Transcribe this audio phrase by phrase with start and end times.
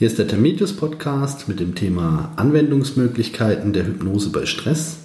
[0.00, 5.00] Hier ist der Termitius Podcast mit dem Thema Anwendungsmöglichkeiten der Hypnose bei Stress.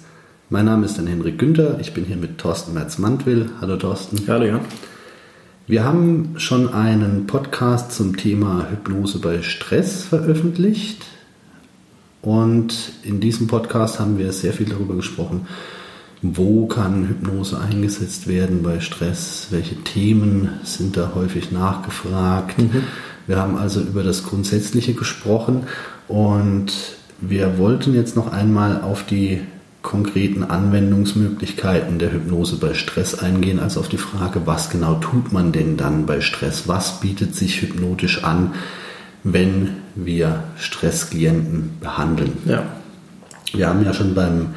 [0.48, 3.50] Mein Name ist dann Henrik Günther, ich bin hier mit Thorsten Merz-Mantwill.
[3.60, 4.22] Hallo Thorsten.
[4.26, 4.60] Hallo Jan.
[5.66, 11.04] Wir haben schon einen Podcast zum Thema Hypnose bei Stress veröffentlicht
[12.22, 15.46] und in diesem Podcast haben wir sehr viel darüber gesprochen,
[16.22, 22.56] wo kann Hypnose eingesetzt werden bei Stress, welche Themen sind da häufig nachgefragt.
[22.58, 22.82] Mhm.
[23.26, 25.64] Wir haben also über das Grundsätzliche gesprochen
[26.08, 26.72] und
[27.20, 29.40] wir wollten jetzt noch einmal auf die
[29.82, 35.52] konkreten Anwendungsmöglichkeiten der Hypnose bei Stress eingehen, als auf die Frage, was genau tut man
[35.52, 36.66] denn dann bei Stress?
[36.66, 38.54] Was bietet sich hypnotisch an,
[39.22, 42.32] wenn wir Stressklienten behandeln?
[42.46, 42.64] Ja.
[43.52, 44.54] Wir haben ja schon beim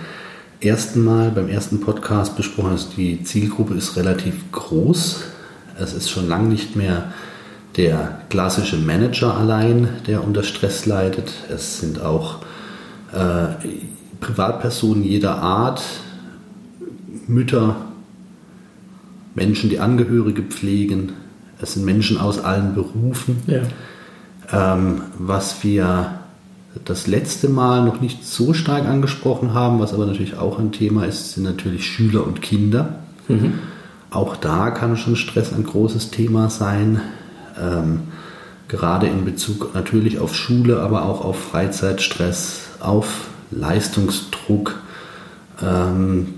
[0.61, 5.25] ersten Mal, beim ersten Podcast besprochen, dass die Zielgruppe ist relativ groß.
[5.79, 7.13] Es ist schon lange nicht mehr
[7.79, 11.31] der klassische Manager allein, der unter Stress leidet.
[11.49, 12.39] Es sind auch
[13.13, 13.47] äh,
[14.19, 15.81] Privatpersonen jeder Art,
[17.27, 17.77] Mütter,
[19.33, 21.13] Menschen, die Angehörige pflegen.
[21.61, 23.37] Es sind Menschen aus allen Berufen.
[23.47, 23.61] Ja.
[24.51, 26.19] Ähm, was wir
[26.83, 31.05] das letzte Mal noch nicht so stark angesprochen haben, was aber natürlich auch ein Thema
[31.05, 32.95] ist, sind natürlich Schüler und Kinder.
[33.29, 33.53] Mhm.
[34.11, 36.99] Auch da kann schon Stress ein großes Thema sein.
[37.59, 38.01] Ähm,
[38.67, 44.75] gerade in Bezug natürlich auf Schule, aber auch auf Freizeitstress, auf Leistungsdruck,
[45.61, 46.35] ähm,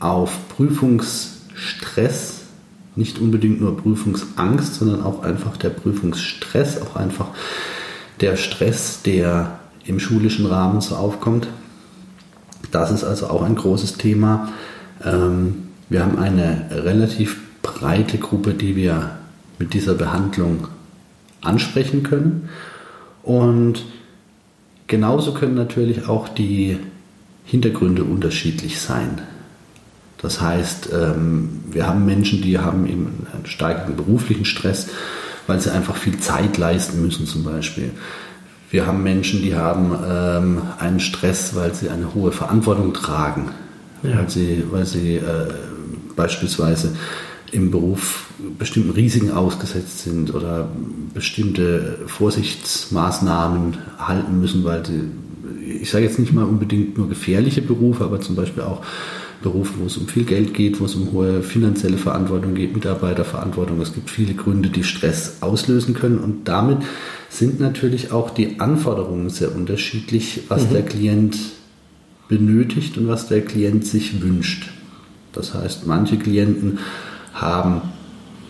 [0.00, 2.40] auf Prüfungsstress,
[2.96, 7.28] nicht unbedingt nur Prüfungsangst, sondern auch einfach der Prüfungsstress, auch einfach
[8.20, 11.46] der Stress, der im schulischen Rahmen so aufkommt.
[12.72, 14.48] Das ist also auch ein großes Thema.
[15.04, 19.17] Ähm, wir haben eine relativ breite Gruppe, die wir
[19.58, 20.68] mit dieser Behandlung
[21.40, 22.48] ansprechen können.
[23.22, 23.84] Und
[24.86, 26.78] genauso können natürlich auch die
[27.44, 29.22] Hintergründe unterschiedlich sein.
[30.20, 34.88] Das heißt, ähm, wir haben Menschen, die haben eben einen starken beruflichen Stress,
[35.46, 37.92] weil sie einfach viel Zeit leisten müssen zum Beispiel.
[38.70, 43.50] Wir haben Menschen, die haben ähm, einen Stress, weil sie eine hohe Verantwortung tragen,
[44.02, 44.18] ja.
[44.18, 45.48] weil sie, weil sie äh,
[46.16, 46.94] beispielsweise
[47.52, 48.26] im Beruf
[48.58, 50.68] bestimmten Risiken ausgesetzt sind oder
[51.14, 55.00] bestimmte Vorsichtsmaßnahmen halten müssen, weil sie,
[55.80, 58.84] ich sage jetzt nicht mal unbedingt nur gefährliche Berufe, aber zum Beispiel auch
[59.42, 63.80] Berufe, wo es um viel Geld geht, wo es um hohe finanzielle Verantwortung geht, Mitarbeiterverantwortung.
[63.80, 66.78] Es gibt viele Gründe, die Stress auslösen können und damit
[67.28, 70.72] sind natürlich auch die Anforderungen sehr unterschiedlich, was mhm.
[70.72, 71.36] der Klient
[72.28, 74.70] benötigt und was der Klient sich wünscht.
[75.32, 76.78] Das heißt, manche Klienten
[77.40, 77.82] haben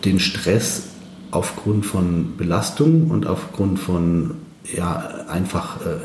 [0.05, 0.89] den Stress
[1.31, 4.35] aufgrund von Belastung und aufgrund von
[4.75, 5.99] ja, einfach äh,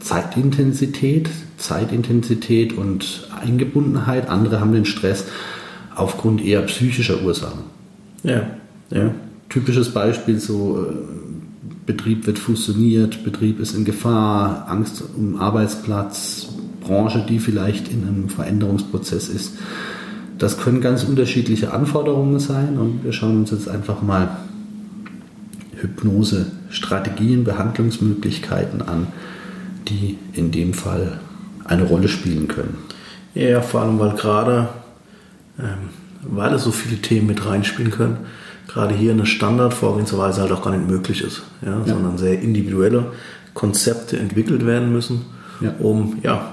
[0.00, 4.28] Zeitintensität, Zeitintensität und Eingebundenheit.
[4.28, 5.26] Andere haben den Stress
[5.94, 7.60] aufgrund eher psychischer Ursachen.
[8.22, 8.46] Ja,
[8.90, 9.14] ja.
[9.48, 10.94] Typisches Beispiel so äh,
[11.86, 16.48] Betrieb wird fusioniert, Betrieb ist in Gefahr, Angst um Arbeitsplatz,
[16.80, 19.54] Branche, die vielleicht in einem Veränderungsprozess ist.
[20.42, 24.38] Das können ganz unterschiedliche Anforderungen sein und wir schauen uns jetzt einfach mal
[25.76, 29.06] Hypnose, Strategien, Behandlungsmöglichkeiten an,
[29.86, 31.20] die in dem Fall
[31.62, 32.76] eine Rolle spielen können.
[33.36, 34.68] Ja, vor allem, weil gerade,
[35.60, 35.90] ähm,
[36.22, 38.16] weil es so viele Themen mit reinspielen können,
[38.66, 41.84] gerade hier eine Standardvorgehensweise halt auch gar nicht möglich ist, ja, ja.
[41.86, 43.12] sondern sehr individuelle
[43.54, 45.24] Konzepte entwickelt werden müssen,
[45.60, 45.72] ja.
[45.78, 46.50] um ja,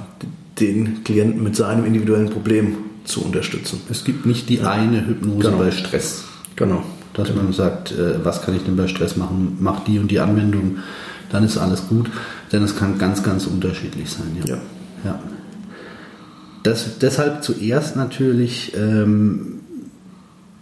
[0.59, 3.81] den Klienten mit seinem individuellen Problem zu unterstützen.
[3.89, 4.71] Es gibt nicht die ja.
[4.71, 5.57] eine Hypnose genau.
[5.57, 6.23] bei Stress.
[6.55, 6.83] Genau.
[7.13, 7.43] Dass genau.
[7.43, 9.57] man sagt, äh, was kann ich denn bei Stress machen?
[9.59, 10.77] Mach die und die Anwendung,
[11.31, 12.09] dann ist alles gut.
[12.51, 14.37] Denn es kann ganz, ganz unterschiedlich sein.
[14.45, 14.57] Ja.
[15.03, 15.19] ja.
[16.63, 19.59] Das, deshalb zuerst natürlich ähm,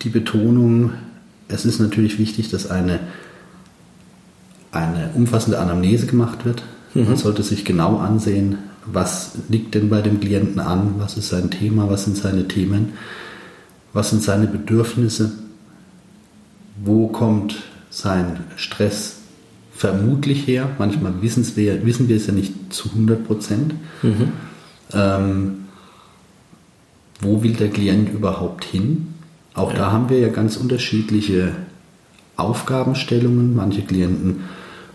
[0.01, 0.91] die Betonung,
[1.47, 2.99] es ist natürlich wichtig, dass eine,
[4.71, 6.63] eine umfassende Anamnese gemacht wird.
[6.93, 7.05] Mhm.
[7.05, 8.57] Man sollte sich genau ansehen,
[8.91, 12.93] was liegt denn bei dem Klienten an, was ist sein Thema, was sind seine Themen,
[13.93, 15.31] was sind seine Bedürfnisse,
[16.83, 19.17] wo kommt sein Stress
[19.71, 20.69] vermutlich her.
[20.79, 23.73] Manchmal wissen wir, wissen wir es ja nicht zu 100 Prozent.
[24.01, 24.31] Mhm.
[24.93, 25.55] Ähm,
[27.19, 29.13] wo will der Klient überhaupt hin?
[29.53, 29.77] Auch ja.
[29.77, 31.53] da haben wir ja ganz unterschiedliche
[32.35, 33.55] Aufgabenstellungen.
[33.55, 34.43] Manche Klienten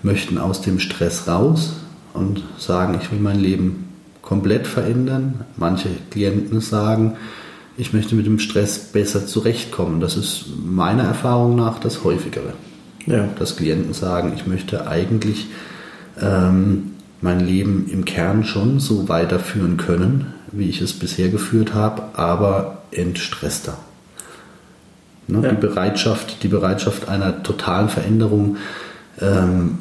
[0.02, 1.74] möchten aus dem Stress raus
[2.14, 3.88] und sagen, ich will mein Leben
[4.20, 5.44] komplett verändern.
[5.56, 7.16] Manche Klienten sagen,
[7.76, 10.00] ich möchte mit dem Stress besser zurechtkommen.
[10.00, 12.52] Das ist meiner Erfahrung nach das häufigere.
[13.06, 13.28] Ja.
[13.38, 15.48] Dass Klienten sagen, ich möchte eigentlich
[16.20, 22.02] ähm, mein Leben im Kern schon so weiterführen können, wie ich es bisher geführt habe,
[22.14, 23.78] aber entstresster.
[25.28, 25.42] Ne?
[25.42, 25.50] Ja.
[25.50, 28.56] Die, Bereitschaft, die Bereitschaft einer totalen Veränderung,
[29.20, 29.78] ähm,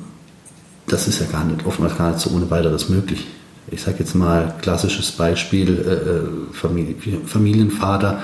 [0.87, 3.27] das ist ja gar nicht, oftmals gar nicht so ohne weiteres möglich.
[3.67, 6.95] Ich sage jetzt mal klassisches Beispiel, äh, äh Familie,
[7.25, 8.21] Familienvater,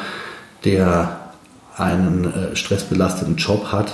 [0.66, 1.32] der
[1.78, 3.94] einen äh, stressbelasteten Job hat,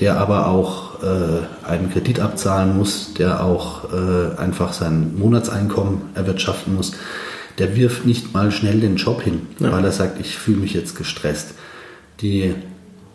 [0.00, 6.74] der aber auch äh, einen Kredit abzahlen muss, der auch äh, einfach sein Monatseinkommen erwirtschaften
[6.74, 6.92] muss,
[7.58, 9.72] der wirft nicht mal schnell den Job hin, ja.
[9.72, 11.54] weil er sagt, ich fühle mich jetzt gestresst.
[12.20, 12.54] Die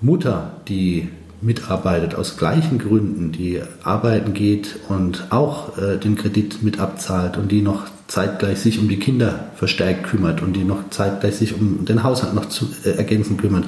[0.02, 1.10] Mutter, die
[1.42, 7.52] mitarbeitet aus gleichen Gründen, die arbeiten geht und auch äh, den Kredit mit abzahlt und
[7.52, 11.86] die noch zeitgleich sich um die Kinder verstärkt kümmert und die noch zeitgleich sich um
[11.86, 13.66] den Haushalt noch zu äh, ergänzen kümmert,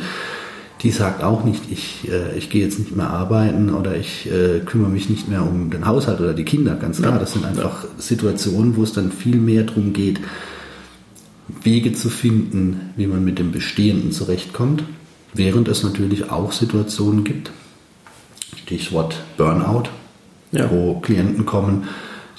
[0.81, 4.59] die sagt auch nicht, ich, äh, ich gehe jetzt nicht mehr arbeiten oder ich äh,
[4.65, 7.19] kümmere mich nicht mehr um den Haushalt oder die Kinder, ganz klar.
[7.19, 10.19] Das sind einfach Situationen, wo es dann viel mehr darum geht,
[11.63, 14.83] Wege zu finden, wie man mit dem Bestehenden zurechtkommt,
[15.33, 17.51] während es natürlich auch Situationen gibt,
[18.71, 19.89] Stichwort Burnout,
[20.53, 20.71] ja.
[20.71, 21.89] wo Klienten kommen,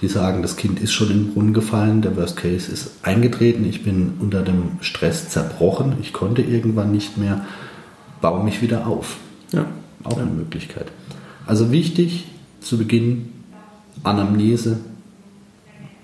[0.00, 3.67] die sagen, das Kind ist schon in den Brunnen gefallen, der Worst Case ist eingetreten,
[3.67, 7.44] ich bin unter dem Stress zerbrochen, ich konnte irgendwann nicht mehr,
[8.23, 9.19] baue mich wieder auf.
[9.52, 9.67] Ja.
[10.05, 10.23] Auch ja.
[10.23, 10.87] eine Möglichkeit.
[11.46, 12.25] Also wichtig
[12.62, 13.28] zu Beginn
[14.02, 14.78] Anamnese,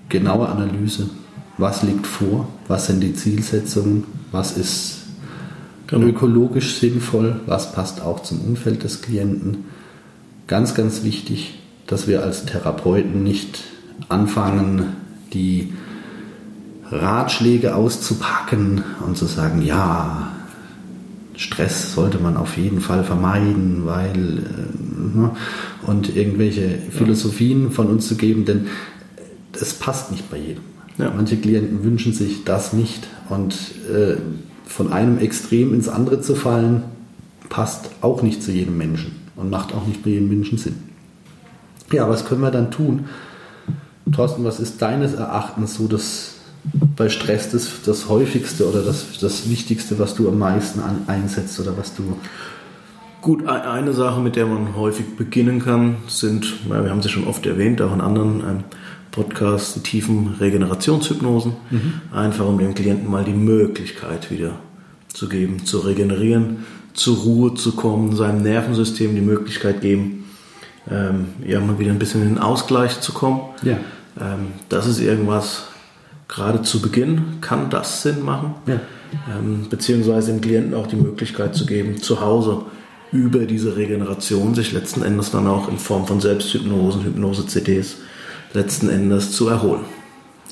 [0.09, 1.09] genaue Analyse,
[1.57, 4.99] was liegt vor, was sind die Zielsetzungen, was ist
[5.87, 6.05] genau.
[6.05, 9.65] ökologisch sinnvoll, was passt auch zum Umfeld des Klienten.
[10.49, 13.65] Ganz, ganz wichtig, dass wir als Therapeuten nicht
[14.07, 14.95] anfangen,
[15.31, 15.73] die
[16.89, 20.31] Ratschläge auszupacken und zu sagen, ja,
[21.35, 25.29] Stress sollte man auf jeden Fall vermeiden, weil äh, ne,
[25.85, 28.65] und irgendwelche Philosophien von uns zu geben, denn
[29.53, 30.63] es passt nicht bei jedem.
[30.97, 31.13] Ja.
[31.15, 33.53] Manche Klienten wünschen sich das nicht und
[33.87, 34.15] äh,
[34.65, 36.85] von einem Extrem ins andere zu fallen,
[37.49, 40.75] passt auch nicht zu jedem Menschen und macht auch nicht bei jedem Menschen Sinn.
[41.91, 43.05] Ja, was können wir dann tun?
[44.11, 46.35] Thorsten, was ist deines Erachtens so das
[46.95, 51.59] bei Stress das, das häufigste oder das, das Wichtigste, was du am meisten an, einsetzt
[51.59, 52.17] oder was du.
[53.21, 57.45] Gut, eine Sache, mit der man häufig beginnen kann, sind, wir haben sie schon oft
[57.45, 58.63] erwähnt, auch in anderen ähm,
[59.11, 61.53] Podcasts, die tiefen Regenerationshypnosen.
[61.69, 61.93] Mhm.
[62.13, 64.59] Einfach um dem Klienten mal die Möglichkeit wieder
[65.13, 66.65] zu geben, zu regenerieren,
[66.99, 70.25] zur Ruhe zu kommen, seinem Nervensystem die Möglichkeit geben,
[70.91, 73.41] ähm, ja, mal wieder ein bisschen in den Ausgleich zu kommen.
[73.63, 73.77] Ja.
[74.19, 75.63] Ähm, das ist irgendwas,
[76.27, 78.55] gerade zu Beginn kann das Sinn machen.
[78.67, 78.81] Ja.
[79.33, 82.63] Ähm, beziehungsweise dem Klienten auch die Möglichkeit zu geben, zu Hause
[83.11, 87.95] über diese Regeneration sich letzten Endes dann auch in Form von Selbsthypnosen, Hypnose-CDs
[88.53, 89.85] letzten Endes zu erholen.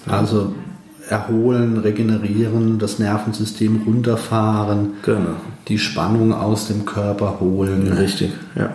[0.07, 0.53] Also
[1.09, 5.35] erholen, regenerieren, das Nervensystem runterfahren, genau.
[5.67, 7.91] die Spannung aus dem Körper holen.
[7.91, 8.73] Richtig, ja.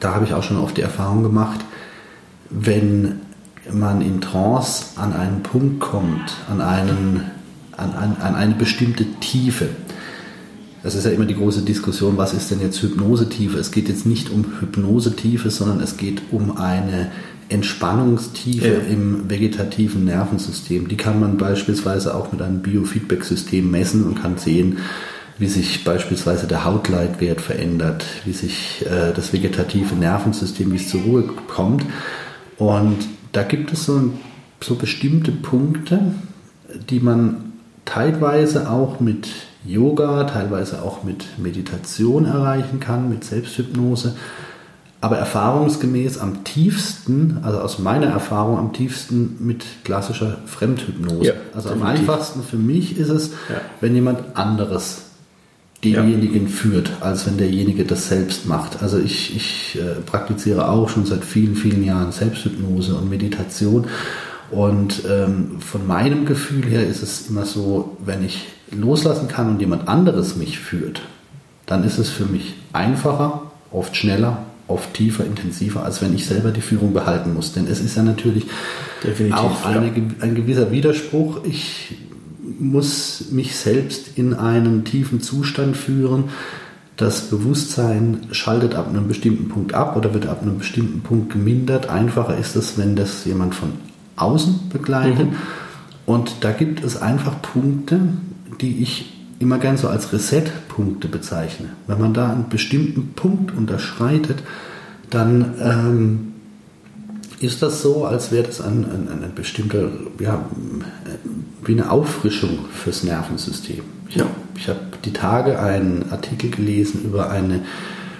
[0.00, 1.60] Da habe ich auch schon oft die Erfahrung gemacht,
[2.50, 3.20] wenn
[3.70, 7.30] man in Trance an einen Punkt kommt, an, einen,
[7.76, 9.68] an, an, an eine bestimmte Tiefe.
[10.82, 13.58] Das ist ja immer die große Diskussion, was ist denn jetzt Hypnosetiefe?
[13.58, 17.12] Es geht jetzt nicht um Hypnosetiefe, sondern es geht um eine
[17.52, 18.92] Entspannungstiefe ja.
[18.92, 20.88] im vegetativen Nervensystem.
[20.88, 24.78] Die kann man beispielsweise auch mit einem Biofeedback-System messen und kann sehen,
[25.38, 31.02] wie sich beispielsweise der Hautleitwert verändert, wie sich äh, das vegetative Nervensystem, wie es zur
[31.02, 31.84] Ruhe kommt.
[32.58, 32.98] Und
[33.32, 34.12] da gibt es so,
[34.60, 36.00] so bestimmte Punkte,
[36.90, 37.52] die man
[37.84, 39.28] teilweise auch mit
[39.64, 44.16] Yoga, teilweise auch mit Meditation erreichen kann, mit Selbsthypnose.
[45.02, 51.24] Aber erfahrungsgemäß am tiefsten, also aus meiner Erfahrung am tiefsten mit klassischer Fremdhypnose.
[51.24, 51.72] Ja, also definitiv.
[51.72, 53.60] am einfachsten für mich ist es, ja.
[53.80, 55.02] wenn jemand anderes
[55.82, 56.48] denjenigen ja.
[56.48, 58.80] führt, als wenn derjenige das selbst macht.
[58.82, 63.88] Also ich, ich äh, praktiziere auch schon seit vielen, vielen Jahren Selbsthypnose und Meditation.
[64.52, 69.60] Und ähm, von meinem Gefühl her ist es immer so, wenn ich loslassen kann und
[69.60, 71.02] jemand anderes mich führt,
[71.66, 73.42] dann ist es für mich einfacher,
[73.72, 77.52] oft schneller, oft tiefer, intensiver, als wenn ich selber die Führung behalten muss.
[77.52, 78.46] Denn es ist ja natürlich
[79.04, 81.44] Definitiv, auch eine, ein gewisser Widerspruch.
[81.44, 81.96] Ich
[82.58, 86.24] muss mich selbst in einen tiefen Zustand führen.
[86.96, 91.88] Das Bewusstsein schaltet ab einem bestimmten Punkt ab oder wird ab einem bestimmten Punkt gemindert.
[91.88, 93.72] Einfacher ist es, wenn das jemand von
[94.16, 95.30] außen begleitet.
[95.30, 95.36] Mhm.
[96.04, 98.00] Und da gibt es einfach Punkte,
[98.60, 101.70] die ich immer gern so als Reset-Punkte bezeichne.
[101.86, 104.42] Wenn man da einen bestimmten Punkt unterschreitet,
[105.10, 106.32] dann ähm,
[107.40, 110.44] ist das so, als wäre das ein, ein, ein bestimmter, ja,
[111.64, 113.82] wie eine Auffrischung fürs Nervensystem.
[114.08, 114.24] Ich ja.
[114.24, 117.62] habe hab die Tage einen Artikel gelesen über eine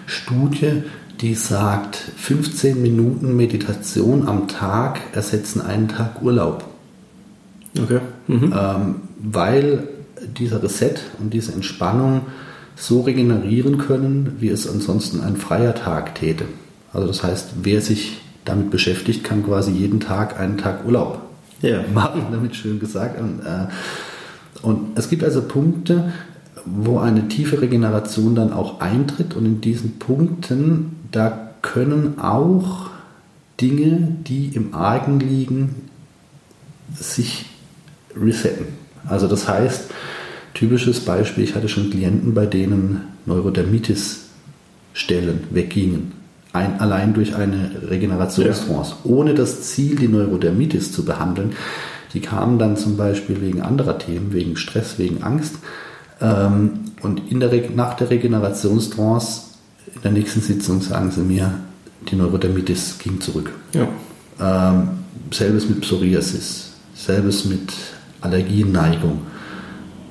[0.07, 0.83] Studie,
[1.21, 6.65] die sagt, 15 Minuten Meditation am Tag ersetzen einen Tag Urlaub.
[7.81, 8.01] Okay.
[8.27, 8.55] Mhm.
[8.57, 9.89] Ähm, weil
[10.27, 12.23] dieser Reset und diese Entspannung
[12.77, 16.45] so regenerieren können, wie es ansonsten ein freier Tag täte.
[16.93, 21.23] Also das heißt, wer sich damit beschäftigt, kann quasi jeden Tag einen Tag Urlaub
[21.61, 21.85] ja.
[21.95, 23.21] machen, damit schön gesagt.
[23.21, 23.67] Und, äh,
[24.63, 26.13] und es gibt also Punkte,
[26.65, 32.91] wo eine tiefe Regeneration dann auch eintritt und in diesen Punkten, da können auch
[33.61, 35.75] Dinge, die im Argen liegen,
[36.95, 37.47] sich
[38.17, 38.82] resetten.
[39.09, 39.91] Also das heißt,
[40.55, 46.13] typisches Beispiel, ich hatte schon Klienten, bei denen Neurodermitis-Stellen weggingen.
[46.53, 48.97] Ein, allein durch eine Regenerationstrance, ja.
[49.11, 51.53] ohne das Ziel, die Neurodermitis zu behandeln.
[52.13, 55.55] Die kamen dann zum Beispiel wegen anderer Themen, wegen Stress, wegen Angst.
[56.21, 59.45] Ähm, und in der, nach der Regenerationstrance,
[59.95, 61.55] in der nächsten Sitzung, sagen sie mir,
[62.11, 63.51] die Neurodermitis ging zurück.
[63.73, 63.89] Ja.
[64.41, 64.89] Ähm,
[65.31, 67.73] selbes mit Psoriasis, selbes mit
[68.23, 69.23] Allergienneigung,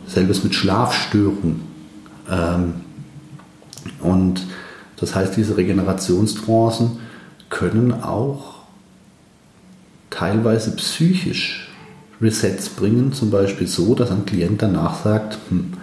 [0.06, 1.62] selbes mit Schlafstörungen.
[2.30, 2.74] Ähm,
[4.02, 4.46] und
[4.98, 7.00] das heißt, diese Regenerationstrancen
[7.50, 8.62] können auch
[10.10, 11.70] teilweise psychisch
[12.22, 15.74] Resets bringen, zum Beispiel so, dass ein Klient danach sagt, hm,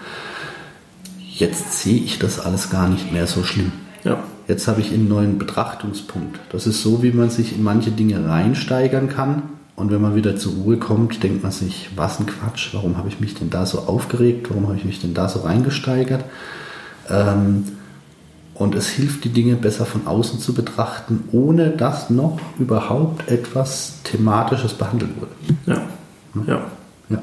[1.29, 3.73] jetzt sehe ich das alles gar nicht mehr so schlimm.
[4.05, 4.23] Ja.
[4.47, 6.39] Jetzt habe ich einen neuen Betrachtungspunkt.
[6.53, 9.43] Das ist so, wie man sich in manche Dinge reinsteigern kann
[9.79, 13.09] und wenn man wieder zur Ruhe kommt, denkt man sich, was ein Quatsch, warum habe
[13.09, 16.25] ich mich denn da so aufgeregt, warum habe ich mich denn da so reingesteigert?
[17.09, 17.65] Ähm,
[18.55, 24.03] und es hilft, die Dinge besser von außen zu betrachten, ohne dass noch überhaupt etwas
[24.03, 25.31] Thematisches behandelt wurde.
[25.67, 25.83] Ja.
[26.45, 26.67] Ja.
[27.09, 27.23] ja.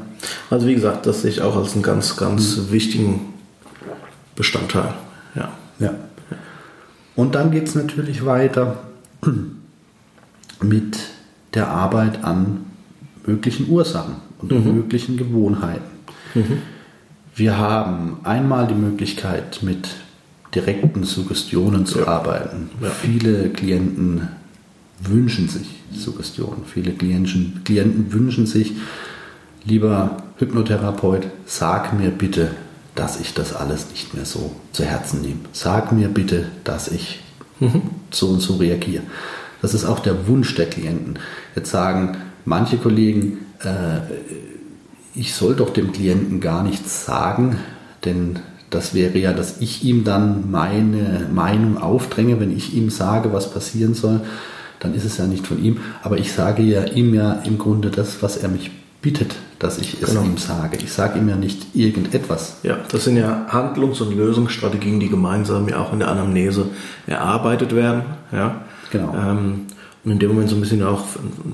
[0.49, 2.71] Also wie gesagt, das sehe ich auch als einen ganz, ganz mhm.
[2.71, 3.33] wichtigen
[4.37, 4.93] Bestandteil.
[5.35, 5.49] Ja.
[5.79, 5.93] ja.
[7.17, 8.77] Und dann geht es natürlich weiter
[10.61, 11.14] mit
[11.55, 12.65] der Arbeit an
[13.25, 14.75] möglichen Ursachen und mhm.
[14.75, 15.89] möglichen Gewohnheiten.
[16.33, 16.61] Mhm.
[17.35, 19.89] Wir haben einmal die Möglichkeit, mit
[20.53, 22.07] direkten Suggestionen zu ja.
[22.07, 22.69] arbeiten.
[22.81, 22.89] Ja.
[22.89, 24.29] Viele Klienten
[25.01, 26.63] wünschen sich Suggestionen.
[26.65, 28.73] Viele Klienten, Klienten wünschen sich,
[29.65, 32.51] lieber Hypnotherapeut, sag mir bitte,
[32.95, 35.39] dass ich das alles nicht mehr so zu Herzen nehme.
[35.51, 37.19] Sag mir bitte, dass ich
[37.59, 37.81] mhm.
[38.11, 39.03] so und so reagiere.
[39.61, 41.19] Das ist auch der Wunsch der Klienten.
[41.55, 43.99] Jetzt sagen manche Kollegen, äh,
[45.13, 47.57] ich soll doch dem Klienten gar nichts sagen,
[48.03, 53.31] denn das wäre ja, dass ich ihm dann meine Meinung aufdränge, wenn ich ihm sage,
[53.31, 54.21] was passieren soll,
[54.79, 55.77] dann ist es ja nicht von ihm.
[56.03, 58.71] Aber ich sage ja ihm ja im Grunde das, was er mich
[59.01, 60.23] bittet, dass ich es genau.
[60.23, 60.77] ihm sage.
[60.83, 62.57] Ich sage ihm ja nicht irgendetwas.
[62.63, 66.67] Ja, das sind ja Handlungs- und Lösungsstrategien, die gemeinsam ja auch in der Anamnese
[67.07, 68.01] erarbeitet werden.
[68.31, 68.61] Ja.
[68.91, 69.13] Genau.
[69.15, 69.67] Ähm,
[70.03, 71.03] und in dem Moment so ein bisschen auch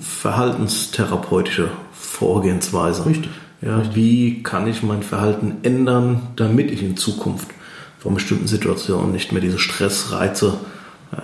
[0.02, 3.06] verhaltenstherapeutische Vorgehensweise.
[3.06, 3.32] Richtig.
[3.62, 3.96] Ja, Richtig.
[3.96, 7.48] Wie kann ich mein Verhalten ändern, damit ich in Zukunft
[8.00, 10.56] von bestimmten Situationen nicht mehr diese Stressreize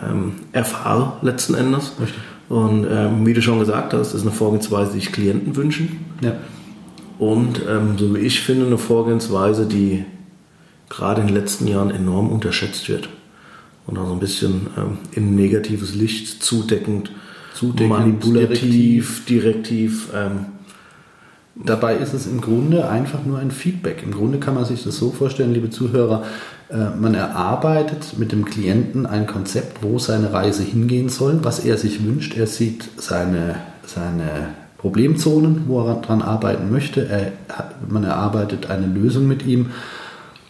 [0.05, 1.93] ähm, erfahre, letzten Endes.
[1.99, 2.21] Richtig.
[2.49, 6.05] Und ähm, wie du schon gesagt hast, ist eine Vorgehensweise, die ich Klienten wünschen.
[6.21, 6.33] Ja.
[7.19, 10.05] Und ähm, so wie ich finde, eine Vorgehensweise, die
[10.89, 13.09] gerade in den letzten Jahren enorm unterschätzt wird
[13.87, 17.11] und auch so ein bisschen ähm, in negatives Licht zudeckend,
[17.53, 20.07] zudeckend manipulativ, direktiv.
[20.07, 20.45] direktiv ähm,
[21.63, 24.03] Dabei ist es im Grunde einfach nur ein Feedback.
[24.03, 26.23] Im Grunde kann man sich das so vorstellen, liebe Zuhörer,
[26.69, 31.77] äh, man erarbeitet mit dem Klienten ein Konzept, wo seine Reise hingehen soll, was er
[31.77, 32.37] sich wünscht.
[32.37, 37.07] Er sieht seine, seine Problemzonen, wo er daran arbeiten möchte.
[37.07, 37.31] Er,
[37.89, 39.71] man erarbeitet eine Lösung mit ihm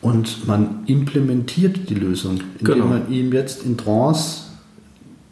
[0.07, 2.85] und man implementiert die Lösung, indem genau.
[2.85, 4.43] man ihm jetzt in Trance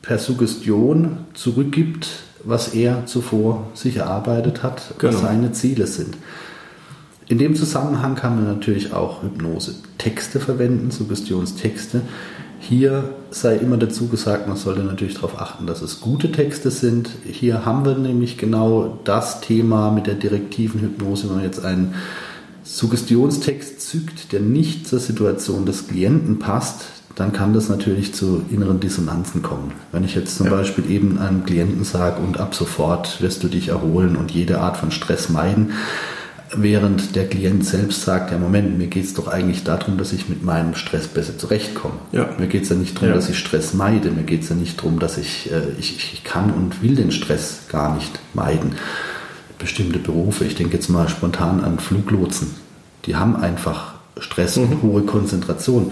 [0.01, 2.10] per Suggestion zurückgibt,
[2.44, 5.13] was er zuvor sich erarbeitet hat, genau.
[5.13, 6.17] was seine Ziele sind.
[7.29, 12.01] In dem Zusammenhang kann man natürlich auch Hypnose-Texte verwenden, Suggestionstexte.
[12.60, 17.12] Hier sei immer dazu gesagt, man sollte natürlich darauf achten, dass es gute Texte sind.
[17.24, 21.96] Hier haben wir nämlich genau das Thema mit der direktiven Hypnose, wenn man jetzt einen
[22.75, 26.82] Suggestionstext zückt, der nicht zur Situation des Klienten passt,
[27.15, 29.72] dann kann das natürlich zu inneren Dissonanzen kommen.
[29.94, 30.51] Wenn ich jetzt zum ja.
[30.51, 34.75] Beispiel eben einem Klienten sage, und ab sofort wirst du dich erholen und jede Art
[34.75, 35.72] von Stress meiden,
[36.53, 40.27] während der Klient selbst sagt, ja Moment, mir geht es doch eigentlich darum, dass ich
[40.27, 41.96] mit meinem Stress besser zurechtkomme.
[42.12, 42.29] Ja.
[42.38, 43.15] Mir geht es ja nicht darum, Ja.
[43.15, 46.25] dass ich Stress meide, mir geht es ja nicht darum, dass ich, äh, ich, ich
[46.25, 48.74] kann und will den Stress gar nicht meiden.
[49.60, 52.65] Bestimmte Berufe, ich denke jetzt mal spontan an Fluglotsen,
[53.06, 55.92] die haben einfach Stress und hohe Konzentration.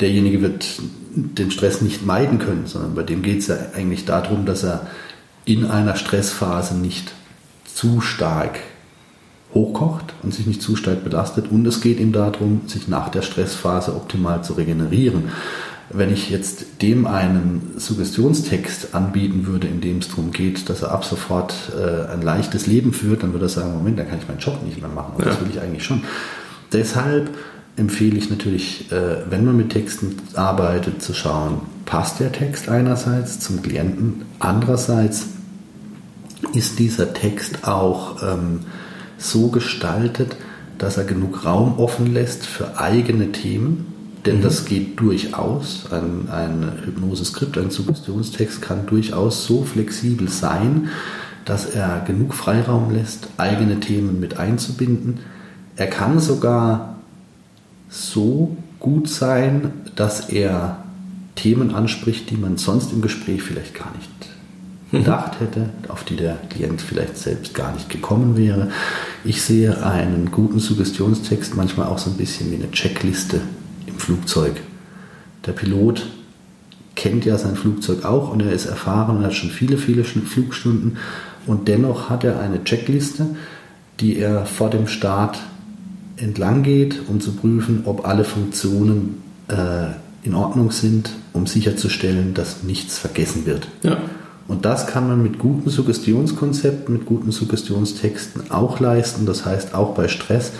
[0.00, 0.80] Derjenige wird
[1.14, 4.86] den Stress nicht meiden können, sondern bei dem geht es ja eigentlich darum, dass er
[5.44, 7.12] in einer Stressphase nicht
[7.64, 8.60] zu stark
[9.54, 11.50] hochkocht und sich nicht zu stark belastet.
[11.50, 15.30] Und es geht ihm darum, sich nach der Stressphase optimal zu regenerieren.
[15.90, 20.90] Wenn ich jetzt dem einen Suggestionstext anbieten würde, in dem es darum geht, dass er
[20.92, 24.28] ab sofort äh, ein leichtes Leben führt, dann würde er sagen, Moment, dann kann ich
[24.28, 25.14] meinen Job nicht mehr machen.
[25.16, 25.40] Und das Ja.
[25.40, 26.02] will ich eigentlich schon.
[26.72, 27.30] Deshalb
[27.76, 33.40] empfehle ich natürlich, äh, wenn man mit Texten arbeitet, zu schauen, passt der Text einerseits
[33.40, 35.28] zum Klienten, andererseits
[36.52, 38.60] ist dieser Text auch ähm,
[39.16, 40.36] so gestaltet,
[40.78, 43.94] dass er genug Raum offen lässt für eigene Themen.
[44.26, 45.86] Denn das geht durchaus.
[45.90, 50.88] Ein, ein Hypnoseskript, ein Suggestionstext kann durchaus so flexibel sein,
[51.44, 55.20] dass er genug Freiraum lässt, eigene Themen mit einzubinden.
[55.78, 56.96] Er kann sogar
[57.88, 60.82] so gut sein, dass er
[61.36, 64.10] Themen anspricht, die man sonst im Gespräch vielleicht gar nicht
[64.90, 68.72] gedacht hätte, auf die der Klient vielleicht selbst gar nicht gekommen wäre.
[69.22, 73.40] Ich sehe einen guten Suggestionstext manchmal auch so ein bisschen wie eine Checkliste
[73.86, 74.56] im Flugzeug.
[75.46, 76.06] Der Pilot
[76.96, 80.96] kennt ja sein Flugzeug auch und er ist erfahren und hat schon viele, viele Flugstunden
[81.46, 83.36] und dennoch hat er eine Checkliste,
[84.00, 85.38] die er vor dem Start
[86.18, 89.88] entlang geht, um zu prüfen, ob alle Funktionen äh,
[90.22, 93.68] in Ordnung sind, um sicherzustellen, dass nichts vergessen wird.
[93.82, 93.98] Ja.
[94.48, 99.26] Und das kann man mit guten Suggestionskonzepten, mit guten Suggestionstexten auch leisten.
[99.26, 100.52] Das heißt auch bei Stress.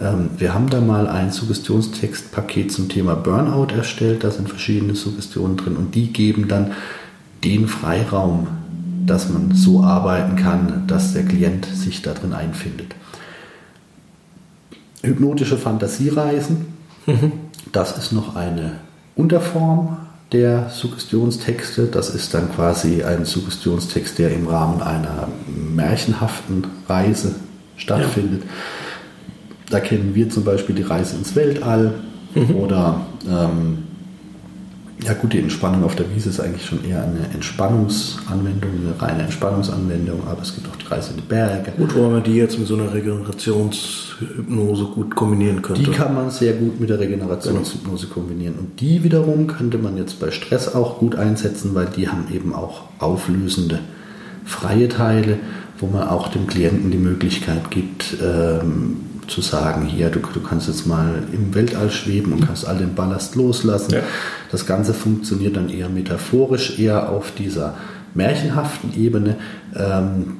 [0.00, 4.22] Ähm, wir haben da mal ein Suggestionstextpaket zum Thema Burnout erstellt.
[4.22, 6.72] Da sind verschiedene Suggestionen drin und die geben dann
[7.44, 8.46] den Freiraum,
[9.06, 12.94] dass man so arbeiten kann, dass der Klient sich da drin einfindet.
[15.02, 16.66] Hypnotische Fantasiereisen,
[17.72, 18.80] das ist noch eine
[19.14, 19.98] Unterform
[20.32, 21.86] der Suggestionstexte.
[21.86, 27.36] Das ist dann quasi ein Suggestionstext, der im Rahmen einer märchenhaften Reise
[27.76, 28.42] stattfindet.
[29.70, 31.94] Da kennen wir zum Beispiel die Reise ins Weltall
[32.54, 33.85] oder ähm,
[35.04, 39.22] ja gut, die Entspannung auf der Wiese ist eigentlich schon eher eine Entspannungsanwendung, eine reine
[39.24, 41.72] Entspannungsanwendung, aber es gibt auch die Reise in die Berge.
[41.76, 45.82] Gut, wo man die jetzt mit so einer Regenerationshypnose gut kombinieren könnte.
[45.82, 48.54] Die kann man sehr gut mit der Regenerationshypnose kombinieren.
[48.58, 52.54] Und die wiederum könnte man jetzt bei Stress auch gut einsetzen, weil die haben eben
[52.54, 53.80] auch auflösende
[54.44, 55.38] freie Teile,
[55.78, 58.96] wo man auch dem Klienten die Möglichkeit gibt, ähm,
[59.28, 62.94] zu sagen, hier, du, du kannst jetzt mal im Weltall schweben und kannst all den
[62.94, 63.92] Ballast loslassen.
[63.92, 64.00] Ja.
[64.50, 67.74] Das Ganze funktioniert dann eher metaphorisch, eher auf dieser
[68.14, 69.36] märchenhaften Ebene.
[69.74, 70.38] Ähm,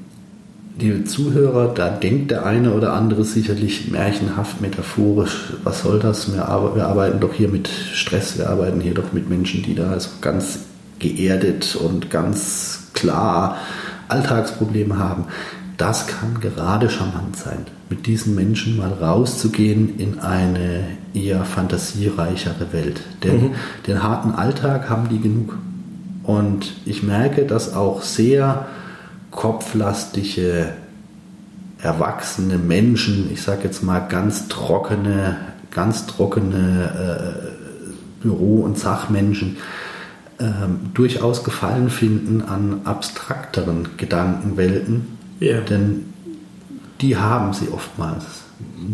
[0.78, 6.32] liebe Zuhörer, da denkt der eine oder andere sicherlich märchenhaft, metaphorisch, was soll das?
[6.32, 9.90] Wir, wir arbeiten doch hier mit Stress, wir arbeiten hier doch mit Menschen, die da
[9.90, 10.60] also ganz
[10.98, 13.58] geerdet und ganz klar
[14.08, 15.24] Alltagsprobleme haben.
[15.76, 23.02] Das kann gerade charmant sein, mit diesen Menschen mal rauszugehen in eine eher fantasiereichere Welt.
[23.22, 23.54] Denn
[23.86, 25.58] den harten Alltag haben die genug.
[26.22, 28.66] Und ich merke, dass auch sehr
[29.30, 30.72] kopflastige,
[31.78, 35.36] erwachsene Menschen, ich sage jetzt mal ganz trockene,
[35.70, 39.58] ganz trockene äh, Büro- und Sachmenschen,
[40.40, 45.60] ähm, durchaus Gefallen finden an abstrakteren Gedankenwelten, Ja.
[45.60, 46.06] denn
[47.00, 48.24] die haben sie oftmals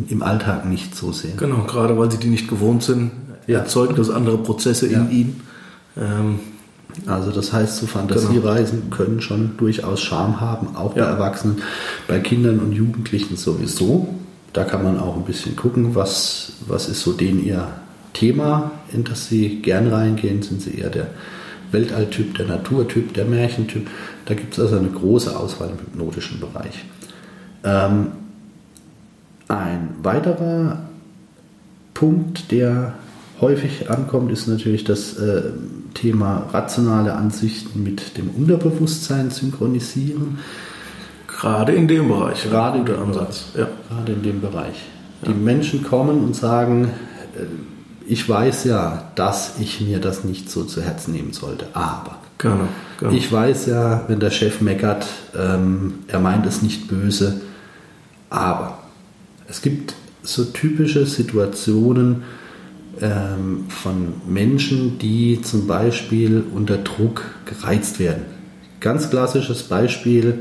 [0.08, 1.36] im Alltag nicht so sehr.
[1.36, 3.12] Genau, gerade weil sie die nicht gewohnt sind,
[3.46, 3.60] Ja.
[3.60, 4.98] erzeugen das andere Prozesse Ja.
[5.00, 5.40] in ihnen.
[5.96, 6.40] Ähm,
[7.06, 11.06] Also das heißt, so Fantasiereisen können schon durchaus Charme haben, auch bei Ja.
[11.06, 11.62] Erwachsenen,
[12.06, 14.08] bei Kindern und Jugendlichen sowieso.
[14.52, 17.66] Da kann man auch ein bisschen gucken, was, was ist so denen ihr
[18.12, 20.42] Thema, in das sie gern reingehen.
[20.42, 21.06] Sind sie eher der
[21.72, 23.88] Weltalltyp, der Naturtyp, der Märchentyp?
[24.26, 26.84] Da gibt es also eine große Auswahl im hypnotischen Bereich.
[27.64, 28.08] Ähm,
[29.48, 30.88] ein weiterer
[31.94, 32.94] Punkt, der
[33.40, 35.42] häufig ankommt, ist natürlich das äh,
[35.94, 40.38] Thema rationale Ansichten mit dem Unterbewusstsein synchronisieren.
[41.26, 42.42] gerade in dem Bereich.
[42.44, 43.46] Gerade in dem Ansatz.
[43.56, 43.68] Ja.
[43.88, 44.76] Gerade in dem Bereich.
[45.26, 46.90] Die Menschen kommen und sagen,
[47.36, 47.44] äh,
[48.12, 52.68] ich weiß ja, dass ich mir das nicht so zu Herzen nehmen sollte, aber Genau,
[52.98, 53.12] genau.
[53.12, 55.06] ich weiß ja, wenn der Chef meckert,
[55.38, 57.40] ähm, er meint es nicht böse,
[58.30, 58.78] aber
[59.48, 62.22] Es gibt so typische Situationen
[63.00, 68.24] ähm, von Menschen, die zum Beispiel unter Druck gereizt werden.
[68.80, 70.40] Ganz klassisches Beispiel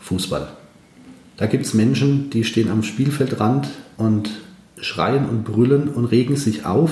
[0.00, 0.48] Fußball.
[1.38, 4.28] Da gibt es Menschen, die stehen am Spielfeldrand und
[4.82, 6.90] schreien und brüllen und regen sich auf.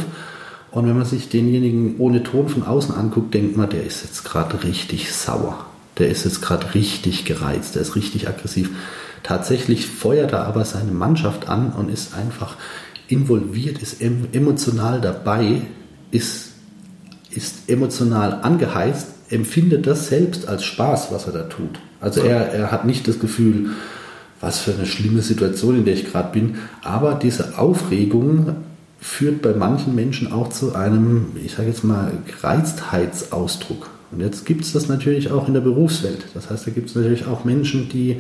[0.71, 4.25] Und wenn man sich denjenigen ohne Ton von außen anguckt, denkt man, der ist jetzt
[4.25, 5.67] gerade richtig sauer.
[5.99, 8.71] Der ist jetzt gerade richtig gereizt, der ist richtig aggressiv.
[9.23, 12.57] Tatsächlich feuert er aber seine Mannschaft an und ist einfach
[13.09, 15.63] involviert, ist emotional dabei,
[16.11, 16.53] ist,
[17.31, 21.81] ist emotional angeheißt, empfindet das selbst als Spaß, was er da tut.
[22.01, 23.71] Also er, er hat nicht das Gefühl,
[24.41, 28.57] was für eine schlimme Situation, in der ich gerade bin, aber diese Aufregung
[29.01, 33.91] führt bei manchen Menschen auch zu einem, ich sage jetzt mal, Gereiztheitsausdruck.
[34.13, 36.27] Und jetzt gibt es das natürlich auch in der Berufswelt.
[36.35, 38.17] Das heißt, da gibt es natürlich auch Menschen, die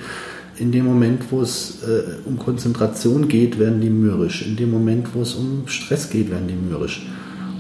[0.57, 4.47] in dem Moment, wo es äh, um Konzentration geht, werden die mürrisch.
[4.47, 7.07] In dem Moment, wo es um Stress geht, werden die mürrisch.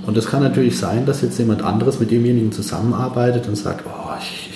[0.06, 4.10] Und es kann natürlich sein, dass jetzt jemand anderes mit demjenigen zusammenarbeitet und sagt, oh,
[4.20, 4.50] ich,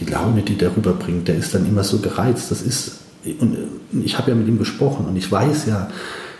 [0.00, 2.50] die Laune, die der rüberbringt, der ist dann immer so gereizt.
[2.50, 3.56] Das ist, und
[4.04, 5.88] ich habe ja mit ihm gesprochen und ich weiß ja,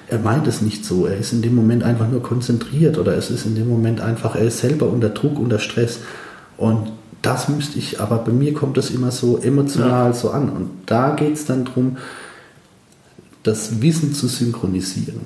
[0.08, 1.06] er meint es nicht so.
[1.06, 4.34] Er ist in dem Moment einfach nur konzentriert oder es ist in dem Moment einfach,
[4.34, 6.00] er ist selber unter Druck, unter Stress.
[6.56, 10.12] Und das müsste ich, aber bei mir kommt das immer so emotional ja.
[10.12, 10.48] so an.
[10.48, 11.98] Und da geht es dann darum,
[13.42, 15.20] das Wissen zu synchronisieren.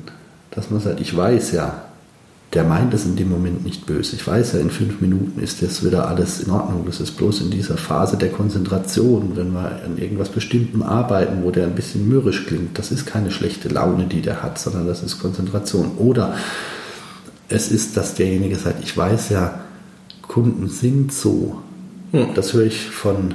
[0.51, 1.85] Dass man sagt, ich weiß ja,
[2.55, 4.15] der meint es in dem Moment nicht böse.
[4.15, 6.85] Ich weiß ja, in fünf Minuten ist das wieder alles in Ordnung.
[6.87, 11.51] Das ist bloß in dieser Phase der Konzentration, wenn wir an irgendwas Bestimmtem arbeiten, wo
[11.51, 12.79] der ein bisschen mürrisch klingt.
[12.79, 15.93] Das ist keine schlechte Laune, die der hat, sondern das ist Konzentration.
[15.99, 16.37] Oder
[17.49, 19.61] es ist, dass derjenige sagt, ich weiß ja,
[20.23, 21.59] Kunden sind so.
[22.13, 22.29] Hm.
[22.37, 23.35] Das höre ich von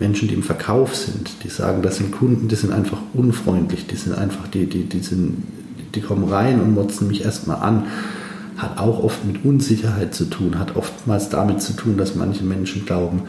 [0.00, 3.96] Menschen, die im Verkauf sind, die sagen, das sind Kunden, die sind einfach unfreundlich, die
[3.96, 5.44] sind einfach, die, die, die, sind,
[5.94, 7.86] die kommen rein und motzen mich erstmal an.
[8.58, 12.84] Hat auch oft mit Unsicherheit zu tun, hat oftmals damit zu tun, dass manche Menschen
[12.84, 13.22] glauben,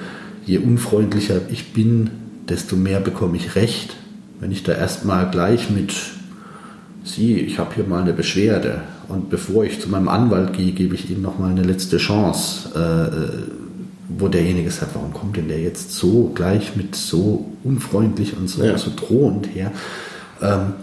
[0.45, 2.09] je unfreundlicher ich bin,
[2.49, 3.95] desto mehr bekomme ich Recht.
[4.39, 5.93] Wenn ich da erstmal gleich mit
[7.03, 10.95] Sie, ich habe hier mal eine Beschwerde und bevor ich zu meinem Anwalt gehe, gebe
[10.95, 15.95] ich Ihnen nochmal eine letzte Chance, äh, wo derjenige sagt, warum kommt denn der jetzt
[15.95, 18.77] so gleich mit so unfreundlich und so, ja.
[18.77, 19.71] so drohend her?
[20.41, 20.73] Ähm,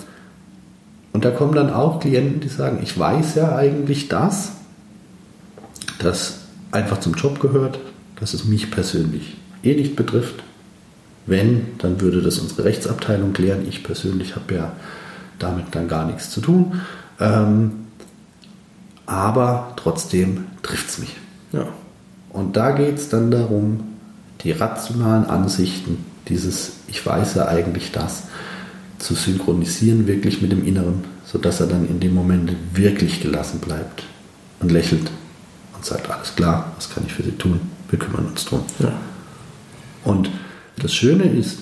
[1.17, 4.53] und da kommen dann auch Klienten, die sagen, ich weiß ja eigentlich das,
[5.99, 6.41] das
[6.73, 7.79] einfach zum Job gehört,
[8.21, 10.43] dass es mich persönlich eh nicht betrifft.
[11.25, 13.67] Wenn, dann würde das unsere Rechtsabteilung klären.
[13.67, 14.73] Ich persönlich habe ja
[15.39, 16.83] damit dann gar nichts zu tun.
[17.19, 17.87] Ähm,
[19.07, 21.17] aber trotzdem trifft es mich.
[21.53, 21.67] Ja.
[22.29, 23.85] Und da geht es dann darum,
[24.43, 28.25] die rationalen Ansichten, dieses Ich weiß ja eigentlich das,
[29.07, 34.03] zu synchronisieren wirklich mit dem Inneren, sodass er dann in dem Moment wirklich gelassen bleibt
[34.59, 35.09] und lächelt
[35.75, 37.61] und sagt, alles klar, was kann ich für Sie tun?
[37.89, 38.63] Wir kümmern uns drum.
[38.81, 38.93] Ja.
[40.03, 40.29] Und
[40.83, 41.61] das Schöne ist,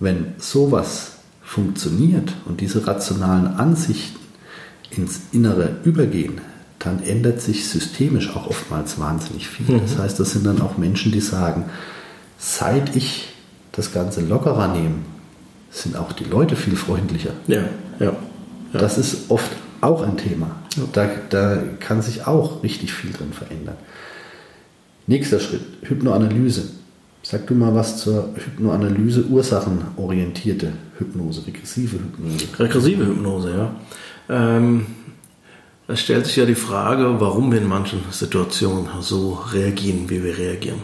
[0.00, 4.18] wenn sowas funktioniert und diese rationalen Ansichten
[4.90, 6.40] ins Innere übergehen,
[6.80, 9.76] dann ändert sich systemisch auch oftmals wahnsinnig viel.
[9.76, 9.82] Mhm.
[9.82, 11.66] Das heißt, das sind dann auch Menschen, die sagen,
[12.38, 13.28] seit ich
[13.70, 14.96] das Ganze lockerer nehme,
[15.76, 17.32] sind auch die Leute viel freundlicher.
[17.46, 17.64] Ja,
[17.98, 18.16] ja.
[18.72, 18.78] ja.
[18.78, 20.56] Das ist oft auch ein Thema.
[20.76, 20.82] Ja.
[20.92, 23.76] Da, da kann sich auch richtig viel drin verändern.
[25.06, 26.70] Nächster Schritt, Hypnoanalyse.
[27.22, 32.46] Sag du mal was zur Hypnoanalyse, ursachenorientierte Hypnose, regressive Hypnose.
[32.58, 33.74] Regressive Hypnose, ja.
[34.28, 34.86] Ähm,
[35.88, 40.36] es stellt sich ja die Frage, warum wir in manchen Situationen so reagieren, wie wir
[40.36, 40.80] reagieren.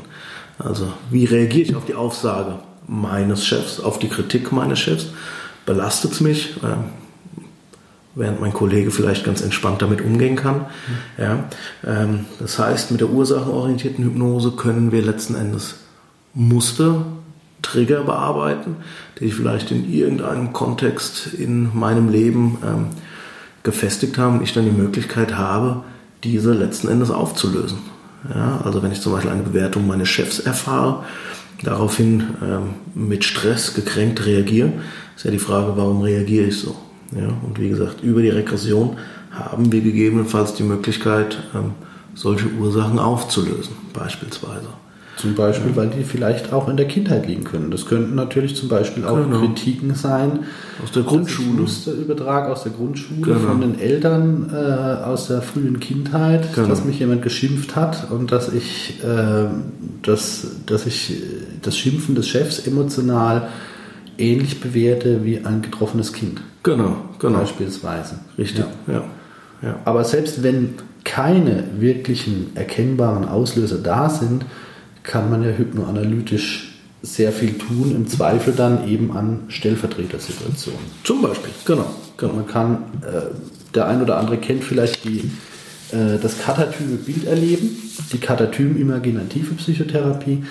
[0.59, 5.09] Also, wie reagiere ich auf die Aussage meines Chefs, auf die Kritik meines Chefs?
[5.66, 6.57] Belastet es mich?
[6.62, 6.85] Ähm,
[8.14, 10.66] während mein Kollege vielleicht ganz entspannt damit umgehen kann.
[11.18, 11.45] Ja,
[11.87, 15.77] ähm, das heißt, mit der ursachenorientierten Hypnose können wir letzten Endes
[16.35, 17.07] Muster,
[17.62, 18.77] Trigger bearbeiten,
[19.18, 22.87] die ich vielleicht in irgendeinem Kontext in meinem Leben ähm,
[23.62, 25.85] gefestigt haben und ich dann die Möglichkeit habe,
[26.25, 27.79] diese letzten Endes aufzulösen.
[28.35, 31.05] Ja, also wenn ich zum Beispiel eine Bewertung meines Chefs erfahre,
[31.62, 34.72] daraufhin ähm, mit Stress gekränkt reagiere,
[35.16, 36.77] ist ja die Frage, warum reagiere ich so?
[37.14, 38.96] Ja, und wie gesagt, über die Regression
[39.31, 41.72] haben wir gegebenenfalls die Möglichkeit, ähm,
[42.14, 44.68] solche Ursachen aufzulösen, beispielsweise.
[45.16, 47.70] Zum Beispiel, weil die vielleicht auch in der Kindheit liegen können.
[47.70, 49.40] Das könnten natürlich zum Beispiel auch genau.
[49.40, 50.40] Kritiken sein.
[50.83, 51.61] Aus der Grundschule.
[51.61, 53.38] Musterübertrag aus der Grundschule genau.
[53.38, 56.68] von den Eltern äh, aus der frühen Kindheit, genau.
[56.68, 59.48] dass mich jemand geschimpft hat und dass ich, äh,
[60.03, 61.22] dass, dass ich
[61.61, 63.48] das Schimpfen des Chefs emotional
[64.16, 66.40] ähnlich bewerte wie ein getroffenes Kind.
[66.62, 67.40] Genau, genau.
[67.40, 68.16] Beispielsweise.
[68.38, 68.94] Richtig, ja.
[68.94, 69.05] ja.
[69.62, 69.77] ja.
[69.85, 74.44] Aber selbst wenn keine wirklichen erkennbaren Auslöser da sind,
[75.02, 80.80] kann man ja hypnoanalytisch sehr viel tun, im Zweifel dann eben an Stellvertretersituationen.
[81.02, 81.86] Zum Beispiel, genau.
[82.16, 82.34] genau.
[82.34, 83.22] Man kann, äh,
[83.74, 85.30] der ein oder andere kennt vielleicht die,
[85.90, 87.70] äh, das katatyme Bilderleben,
[88.12, 90.44] die Katatym-imaginative Psychotherapie,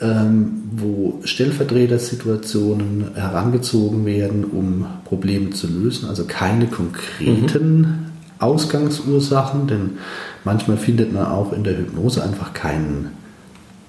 [0.00, 7.94] ähm, wo Stellvertretersituationen herangezogen werden, um Probleme zu lösen, also keine konkreten mhm.
[8.40, 9.98] Ausgangsursachen, denn
[10.44, 13.10] manchmal findet man auch in der Hypnose einfach keinen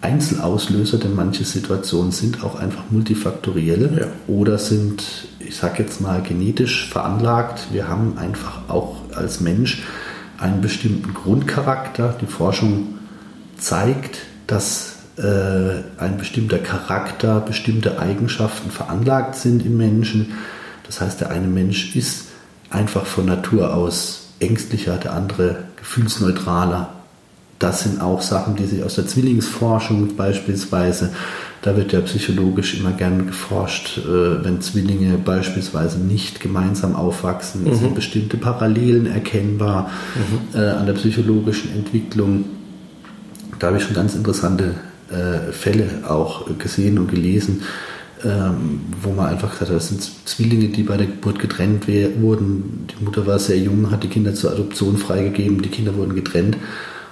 [0.01, 4.07] Einzelauslöser, denn manche Situationen sind auch einfach multifaktoriell ja.
[4.33, 7.67] oder sind, ich sage jetzt mal, genetisch veranlagt.
[7.71, 9.83] Wir haben einfach auch als Mensch
[10.37, 12.17] einen bestimmten Grundcharakter.
[12.21, 12.99] Die Forschung
[13.57, 20.33] zeigt, dass äh, ein bestimmter Charakter, bestimmte Eigenschaften veranlagt sind im Menschen.
[20.85, 22.27] Das heißt, der eine Mensch ist
[22.69, 26.93] einfach von Natur aus ängstlicher, der andere gefühlsneutraler,
[27.59, 31.11] das sind auch Sachen, die sich aus der Zwillingsforschung beispielsweise,
[31.61, 37.75] da wird ja psychologisch immer gern geforscht, äh, wenn Zwillinge beispielsweise nicht gemeinsam aufwachsen, mhm.
[37.75, 40.59] sind bestimmte Parallelen erkennbar mhm.
[40.59, 42.45] äh, an der psychologischen Entwicklung.
[43.59, 44.75] Da habe ich schon ganz interessante
[45.11, 47.63] äh, Fälle auch gesehen und gelesen,
[48.23, 51.87] ähm, wo man einfach gesagt hat, das sind Zwillinge, die bei der Geburt getrennt
[52.21, 52.87] wurden.
[52.89, 56.55] Die Mutter war sehr jung, hat die Kinder zur Adoption freigegeben, die Kinder wurden getrennt.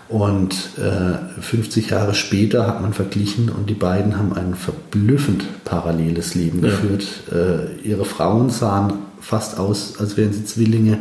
[0.09, 6.33] Und äh, 50 Jahre später hat man verglichen und die beiden haben ein verblüffend paralleles
[6.33, 6.69] Leben ja.
[6.69, 7.05] geführt.
[7.31, 10.99] Äh, ihre Frauen sahen fast aus, als wären sie Zwillinge.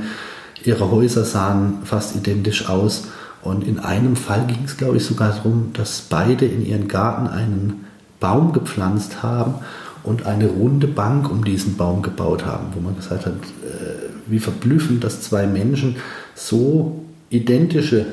[0.65, 3.05] Ihre Häuser sahen fast identisch aus.
[3.43, 7.29] Und in einem Fall ging es, glaube ich, sogar darum, dass beide in ihren Garten
[7.29, 7.85] einen
[8.19, 9.55] Baum gepflanzt haben
[10.03, 14.41] und eine runde Bank um diesen Baum gebaut haben, wo man gesagt hat, äh, wie
[14.41, 15.97] verblüffend, dass zwei Menschen
[16.35, 18.07] so identische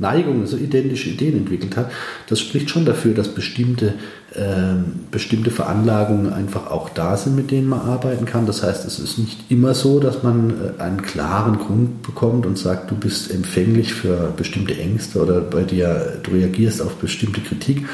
[0.00, 1.90] Neigungen, so identische Ideen entwickelt hat,
[2.28, 3.94] das spricht schon dafür, dass bestimmte,
[4.36, 8.46] ähm, bestimmte Veranlagungen einfach auch da sind, mit denen man arbeiten kann.
[8.46, 12.56] Das heißt, es ist nicht immer so, dass man äh, einen klaren Grund bekommt und
[12.56, 17.84] sagt, du bist empfänglich für bestimmte Ängste oder bei dir, du reagierst auf bestimmte Kritik.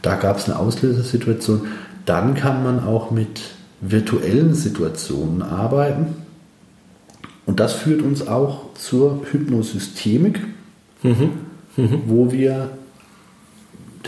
[0.00, 1.66] Da gab es eine Auslösersituation.
[2.06, 3.40] Dann kann man auch mit
[3.80, 6.14] virtuellen Situationen arbeiten.
[7.46, 10.40] Und das führt uns auch zur Hypnosystemik
[11.02, 11.30] mhm.
[11.76, 12.02] Mhm.
[12.06, 12.70] wo wir,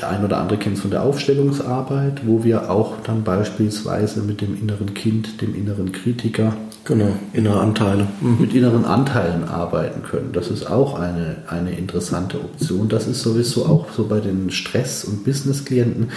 [0.00, 4.40] der ein oder andere kennt es von der Aufstellungsarbeit, wo wir auch dann beispielsweise mit
[4.40, 8.40] dem inneren Kind, dem inneren Kritiker, genau, innere Anteile, mhm.
[8.40, 10.32] mit inneren Anteilen arbeiten können.
[10.32, 12.88] Das ist auch eine, eine interessante Option.
[12.88, 16.10] Das ist sowieso auch so bei den Stress- und Business-Klienten.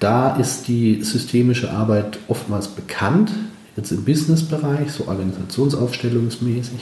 [0.00, 3.32] Da ist die systemische Arbeit oftmals bekannt,
[3.76, 6.80] jetzt im Business-Bereich, so organisationsaufstellungsmäßig.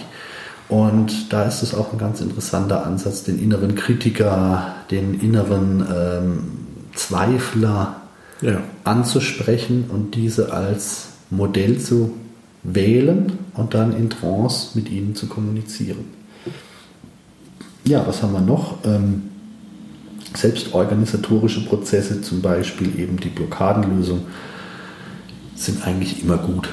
[0.68, 6.38] Und da ist es auch ein ganz interessanter Ansatz, den inneren Kritiker, den inneren ähm,
[6.94, 7.96] Zweifler
[8.42, 8.60] ja.
[8.84, 12.14] anzusprechen und diese als Modell zu
[12.62, 16.04] wählen und dann in Trance mit ihnen zu kommunizieren.
[17.84, 18.84] Ja, was haben wir noch?
[18.84, 19.22] Ähm,
[20.34, 24.26] selbstorganisatorische Prozesse, zum Beispiel eben die Blockadenlösung,
[25.54, 26.68] sind eigentlich immer gut.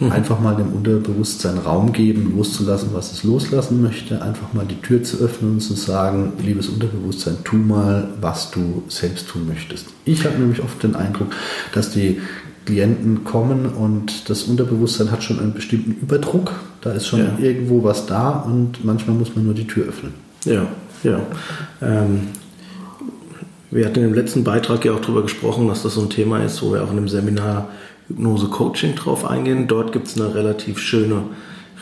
[0.00, 0.12] Mhm.
[0.12, 4.22] Einfach mal dem Unterbewusstsein Raum geben, loszulassen, was es loslassen möchte.
[4.22, 8.82] Einfach mal die Tür zu öffnen und zu sagen, liebes Unterbewusstsein, tu mal, was du
[8.88, 9.86] selbst tun möchtest.
[10.06, 11.28] Ich habe nämlich oft den Eindruck,
[11.74, 12.20] dass die
[12.64, 16.52] Klienten kommen und das Unterbewusstsein hat schon einen bestimmten Überdruck.
[16.80, 17.38] Da ist schon ja.
[17.38, 20.14] irgendwo was da und manchmal muss man nur die Tür öffnen.
[20.44, 20.66] Ja,
[21.02, 21.20] ja.
[21.82, 22.28] Ähm,
[23.70, 26.62] wir hatten im letzten Beitrag ja auch darüber gesprochen, dass das so ein Thema ist,
[26.62, 27.68] wo wir auch in einem Seminar
[28.10, 29.66] Hypnose-Coaching drauf eingehen.
[29.66, 31.22] Dort gibt es eine relativ schöne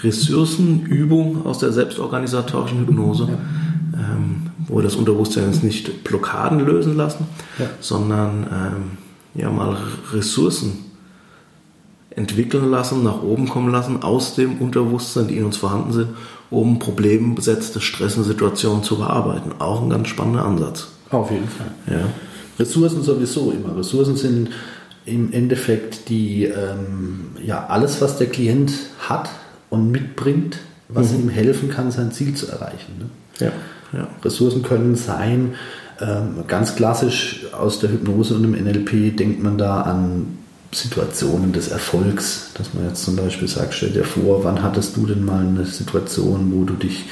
[0.03, 3.99] Ressourcenübung aus der selbstorganisatorischen Hypnose, ja.
[3.99, 7.27] ähm, wo wir das Unterbewusstsein jetzt nicht Blockaden lösen lassen,
[7.59, 7.67] ja.
[7.81, 9.77] sondern ähm, ja mal
[10.13, 10.85] Ressourcen
[12.11, 16.09] entwickeln lassen, nach oben kommen lassen aus dem Unterbewusstsein, die in uns vorhanden sind,
[16.51, 19.53] um problembesetzte, stressende Situationen zu bearbeiten.
[19.59, 20.89] Auch ein ganz spannender Ansatz.
[21.11, 21.71] Auf jeden Fall.
[21.87, 22.07] Ja.
[22.59, 23.77] Ressourcen sowieso immer.
[23.77, 24.51] Ressourcen sind
[25.09, 29.31] im Endeffekt die, ähm, ja, alles, was der Klient hat
[29.71, 31.21] und mitbringt, was mhm.
[31.21, 32.93] ihm helfen kann, sein Ziel zu erreichen.
[32.99, 33.07] Ne?
[33.39, 34.09] Ja, ja.
[34.25, 35.55] Ressourcen können sein,
[36.01, 40.39] ähm, ganz klassisch aus der Hypnose und im NLP denkt man da an
[40.73, 45.07] Situationen des Erfolgs, dass man jetzt zum Beispiel sagt, stell dir vor, wann hattest du
[45.07, 47.07] denn mal eine Situation, wo du dich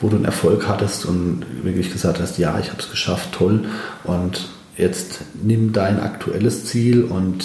[0.00, 3.64] wo du einen Erfolg hattest und wirklich gesagt hast, ja, ich habe es geschafft, toll.
[4.04, 4.48] Und
[4.78, 7.44] Jetzt nimm dein aktuelles Ziel und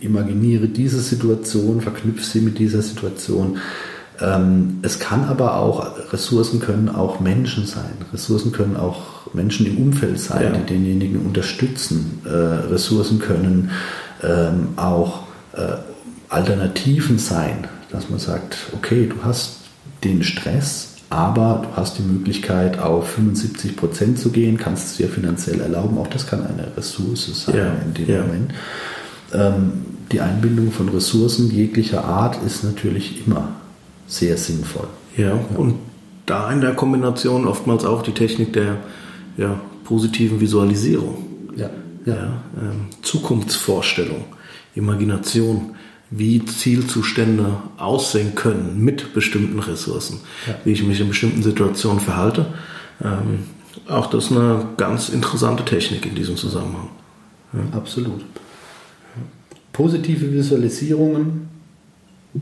[0.00, 3.58] imaginiere diese Situation, verknüpfe sie mit dieser Situation.
[4.20, 7.92] Ähm, es kann aber auch, Ressourcen können auch Menschen sein.
[8.12, 10.50] Ressourcen können auch Menschen im Umfeld sein, ja.
[10.50, 12.20] die denjenigen unterstützen.
[12.24, 13.70] Äh, Ressourcen können
[14.22, 15.20] ähm, auch
[15.52, 15.76] äh,
[16.28, 19.58] Alternativen sein, dass man sagt, okay, du hast
[20.02, 25.08] den Stress, aber du hast die Möglichkeit, auf 75 Prozent zu gehen, kannst es dir
[25.08, 25.98] finanziell erlauben.
[25.98, 28.22] Auch das kann eine Ressource sein ja, in dem ja.
[28.22, 28.54] Moment.
[29.34, 29.72] Ähm,
[30.12, 33.48] die Einbindung von Ressourcen jeglicher Art ist natürlich immer
[34.06, 34.86] sehr sinnvoll.
[35.16, 35.74] Ja, und
[36.26, 38.76] da in der Kombination oftmals auch die Technik der
[39.36, 41.24] ja, positiven Visualisierung.
[41.56, 41.70] Ja,
[42.06, 42.14] ja.
[42.14, 44.24] ja ähm, Zukunftsvorstellung,
[44.76, 45.74] Imagination
[46.10, 50.54] wie Zielzustände aussehen können mit bestimmten Ressourcen, ja.
[50.64, 52.46] wie ich mich in bestimmten Situationen verhalte.
[53.02, 53.44] Ähm,
[53.88, 56.88] auch das ist eine ganz interessante Technik in diesem Zusammenhang.
[57.52, 57.78] Ja.
[57.78, 58.24] Absolut.
[59.72, 61.48] Positive Visualisierungen,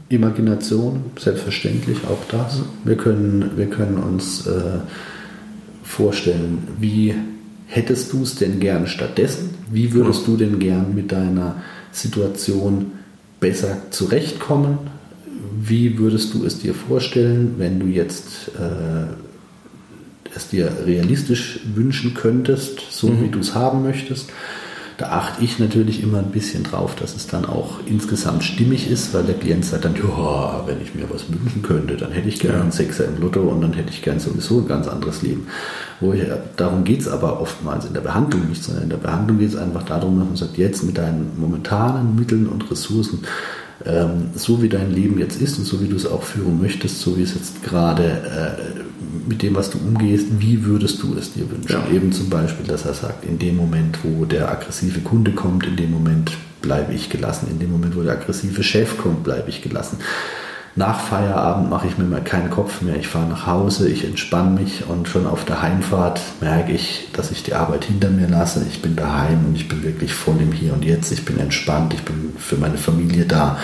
[0.08, 2.60] Imagination, selbstverständlich auch das.
[2.84, 4.80] Wir können, wir können uns äh,
[5.82, 7.14] vorstellen, wie
[7.66, 9.50] hättest du es denn gern stattdessen?
[9.70, 11.56] Wie würdest du denn gern mit deiner
[11.92, 12.92] Situation
[13.40, 14.78] besser zurechtkommen?
[15.60, 19.06] Wie würdest du es dir vorstellen, wenn du jetzt äh,
[20.34, 23.24] es dir realistisch wünschen könntest, so mhm.
[23.24, 24.30] wie du es haben möchtest?
[24.98, 29.14] Da achte ich natürlich immer ein bisschen drauf, dass es dann auch insgesamt stimmig ist,
[29.14, 32.40] weil der Klient sagt dann, ja, wenn ich mir was wünschen könnte, dann hätte ich
[32.40, 35.46] gerne einen Sechser im Lotto und dann hätte ich gerne sowieso ein ganz anderes Leben.
[36.00, 36.22] Wo ich,
[36.56, 39.56] darum geht es aber oftmals in der Behandlung nicht, sondern in der Behandlung geht es
[39.56, 43.20] einfach darum, dass man sagt, jetzt mit deinen momentanen Mitteln und Ressourcen,
[43.86, 47.00] ähm, so wie dein Leben jetzt ist und so wie du es auch führen möchtest,
[47.00, 48.80] so wie es jetzt gerade äh,
[49.28, 51.70] mit dem, was du umgehst, wie würdest du es dir wünschen?
[51.70, 51.94] Ja.
[51.94, 55.76] Eben zum Beispiel, dass er sagt, in dem Moment, wo der aggressive Kunde kommt, in
[55.76, 59.62] dem Moment bleibe ich gelassen, in dem Moment, wo der aggressive Chef kommt, bleibe ich
[59.62, 59.98] gelassen.
[60.78, 62.96] Nach Feierabend mache ich mir mal keinen Kopf mehr.
[62.96, 67.32] Ich fahre nach Hause, ich entspanne mich und schon auf der Heimfahrt merke ich, dass
[67.32, 68.64] ich die Arbeit hinter mir lasse.
[68.70, 71.10] Ich bin daheim und ich bin wirklich voll im Hier und Jetzt.
[71.10, 73.58] Ich bin entspannt, ich bin für meine Familie da.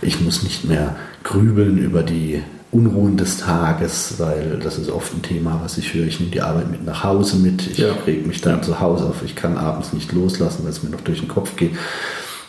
[0.00, 2.42] Ich muss nicht mehr grübeln über die
[2.74, 6.06] Unruhen des Tages, weil das ist oft ein Thema, was ich höre.
[6.06, 7.92] Ich nehme die Arbeit mit nach Hause mit, ich ja.
[8.04, 8.62] reg mich dann ja.
[8.62, 11.54] zu Hause auf, ich kann abends nicht loslassen, weil es mir noch durch den Kopf
[11.54, 11.70] geht.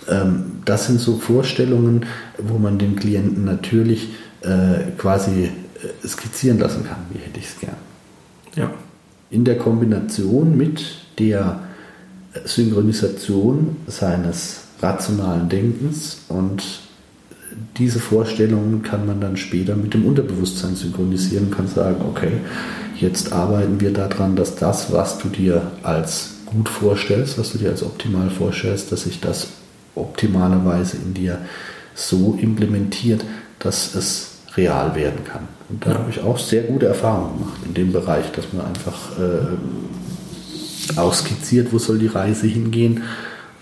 [0.09, 2.07] Ähm, das sind so Vorstellungen,
[2.39, 4.09] wo man den Klienten natürlich
[4.41, 7.77] äh, quasi äh, skizzieren lassen kann, wie hätte ich es gern.
[8.55, 8.73] Ja.
[9.29, 10.83] In der Kombination mit
[11.19, 11.59] der
[12.45, 16.63] Synchronisation seines rationalen Denkens und
[17.77, 22.31] diese Vorstellungen kann man dann später mit dem Unterbewusstsein synchronisieren, kann sagen, okay,
[22.97, 27.69] jetzt arbeiten wir daran, dass das, was du dir als gut vorstellst, was du dir
[27.69, 29.47] als optimal vorstellst, dass sich das
[29.95, 31.39] optimalerweise in dir
[31.93, 33.25] so implementiert,
[33.59, 35.47] dass es real werden kann.
[35.69, 35.97] Und da ja.
[35.97, 41.13] habe ich auch sehr gute Erfahrungen gemacht in dem Bereich, dass man einfach äh, auch
[41.13, 43.03] skizziert, wo soll die Reise hingehen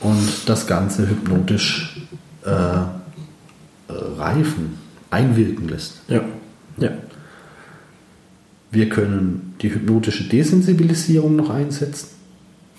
[0.01, 2.05] und das Ganze hypnotisch
[2.45, 3.02] äh,
[4.17, 4.77] reifen,
[5.09, 6.01] einwirken lässt.
[6.07, 6.21] Ja.
[6.77, 6.91] ja.
[8.71, 12.09] Wir können die hypnotische Desensibilisierung noch einsetzen.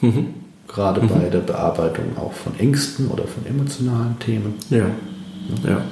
[0.00, 0.26] Mhm.
[0.66, 1.08] Gerade mhm.
[1.08, 4.54] bei der Bearbeitung auch von Ängsten oder von emotionalen Themen.
[4.70, 4.86] Ja.
[5.64, 5.84] ja.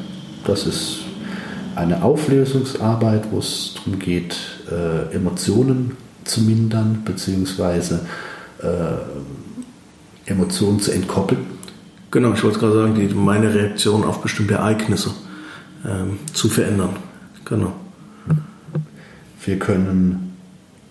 [0.45, 0.99] Das ist
[1.77, 4.37] eine Auflösungsarbeit, wo es darum geht,
[4.71, 8.01] äh, Emotionen zu mindern, beziehungsweise
[8.63, 11.47] äh, Emotionen zu entkoppeln.
[12.11, 15.13] Genau, ich wollte gerade sagen, die, meine Reaktion auf bestimmte Ereignisse
[15.87, 16.97] ähm, zu verändern.
[17.45, 17.73] Genau.
[19.45, 20.33] Wir können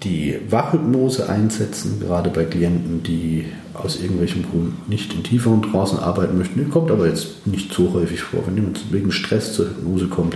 [0.03, 6.37] die Wachhypnose einsetzen, gerade bei Klienten, die aus irgendwelchem Grund nicht in tieferen Trancen arbeiten
[6.37, 6.59] möchten.
[6.59, 8.45] Die kommt aber jetzt nicht so häufig vor.
[8.45, 10.35] Wenn jemand wegen Stress zur Hypnose kommt,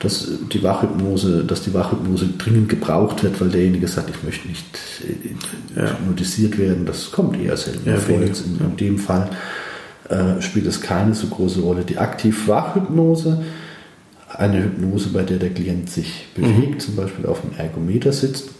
[0.00, 4.66] dass die Wachhypnose, dass die Wachhypnose dringend gebraucht wird, weil derjenige sagt, ich möchte nicht
[5.02, 5.90] äh, ja.
[5.92, 8.20] hypnotisiert werden, das kommt eher selten ja, vor.
[8.20, 9.30] Jetzt in, in, dem Fall
[10.08, 11.84] äh, spielt es keine so große Rolle.
[11.84, 13.42] Die Aktiv-Wachhypnose
[14.38, 16.80] eine Hypnose, bei der der Klient sich bewegt, mhm.
[16.80, 18.50] zum Beispiel auf dem Ergometer sitzt.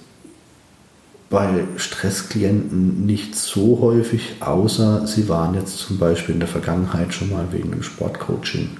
[1.31, 7.31] Bei Stressklienten nicht so häufig, außer sie waren jetzt zum Beispiel in der Vergangenheit schon
[7.31, 8.71] mal wegen einem Sportcoaching.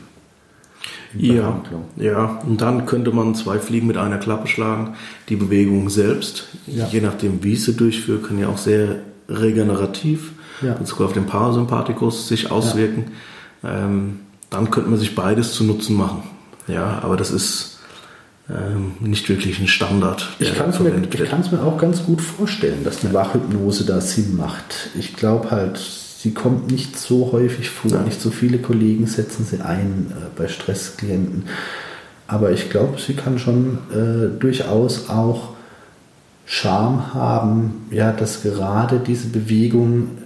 [1.17, 1.63] Ja,
[1.97, 4.95] ja, und dann könnte man zwei Fliegen mit einer Klappe schlagen.
[5.29, 6.89] Die Bewegung selbst, ja.
[6.89, 8.97] je nachdem wie ich sie durchführe, kann ja auch sehr
[9.29, 10.75] regenerativ ja.
[10.75, 13.13] Bezug auf den Parasympathikus sich auswirken.
[13.63, 13.85] Ja.
[13.85, 14.21] Ähm,
[14.51, 16.23] dann könnte man sich beides zu Nutzen machen.
[16.67, 17.79] Ja, aber das ist
[18.49, 20.29] ähm, nicht wirklich ein Standard.
[20.39, 24.91] Ich kann es mir, mir auch ganz gut vorstellen, dass die Wachhypnose da Sinn macht.
[24.99, 28.03] Ich glaube halt, sie kommt nicht so häufig vor, ja.
[28.03, 31.45] nicht so viele Kollegen setzen sie ein äh, bei Stressklienten.
[32.27, 35.55] Aber ich glaube, sie kann schon äh, durchaus auch
[36.47, 40.19] Charme haben, ja, dass gerade diese Bewegung,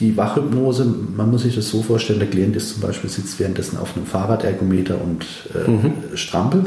[0.00, 0.84] die Wachhypnose,
[1.16, 4.06] man muss sich das so vorstellen, der Klient ist zum Beispiel sitzt währenddessen auf einem
[4.06, 5.92] Fahrradergometer und äh, mhm.
[6.14, 6.66] strampelt.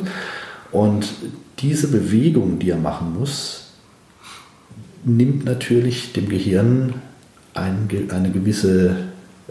[0.72, 1.08] Und
[1.60, 3.72] diese Bewegung, die er machen muss,
[5.04, 6.96] nimmt natürlich dem Gehirn
[7.54, 8.96] ein, eine gewisse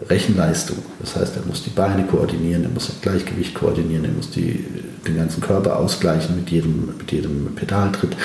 [0.09, 0.77] Rechenleistung.
[0.99, 4.65] Das heißt, er muss die Beine koordinieren, er muss das Gleichgewicht koordinieren, er muss die,
[5.07, 8.15] den ganzen Körper ausgleichen mit jedem, mit jedem Pedaltritt.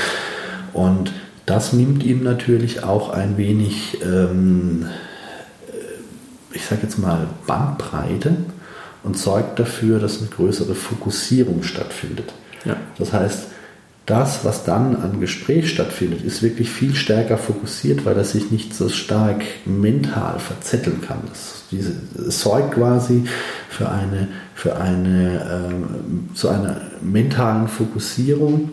[0.72, 1.12] Und
[1.44, 4.86] das nimmt ihm natürlich auch ein wenig, ähm,
[6.52, 8.36] ich sage jetzt mal, Bandbreite
[9.02, 12.32] und sorgt dafür, dass eine größere Fokussierung stattfindet.
[12.64, 12.76] Ja.
[12.98, 13.46] Das heißt,
[14.06, 18.72] das, was dann an Gespräch stattfindet, ist wirklich viel stärker fokussiert, weil das sich nicht
[18.72, 21.18] so stark mental verzetteln kann.
[21.28, 23.24] Das, diese, das sorgt quasi
[23.68, 28.70] für eine, für eine, ähm, zu einer mentalen Fokussierung,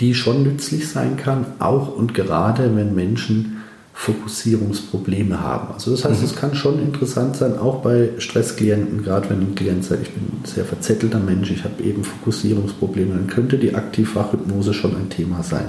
[0.00, 3.51] die schon nützlich sein kann, auch und gerade wenn Menschen
[3.94, 5.74] Fokussierungsprobleme haben.
[5.74, 6.26] Also das heißt, mhm.
[6.26, 10.24] es kann schon interessant sein, auch bei Stressklienten, gerade wenn ein Klient sagt, ich bin
[10.24, 15.42] ein sehr verzettelter Mensch, ich habe eben Fokussierungsprobleme, dann könnte die Aktivwachhypnose schon ein Thema
[15.42, 15.66] sein.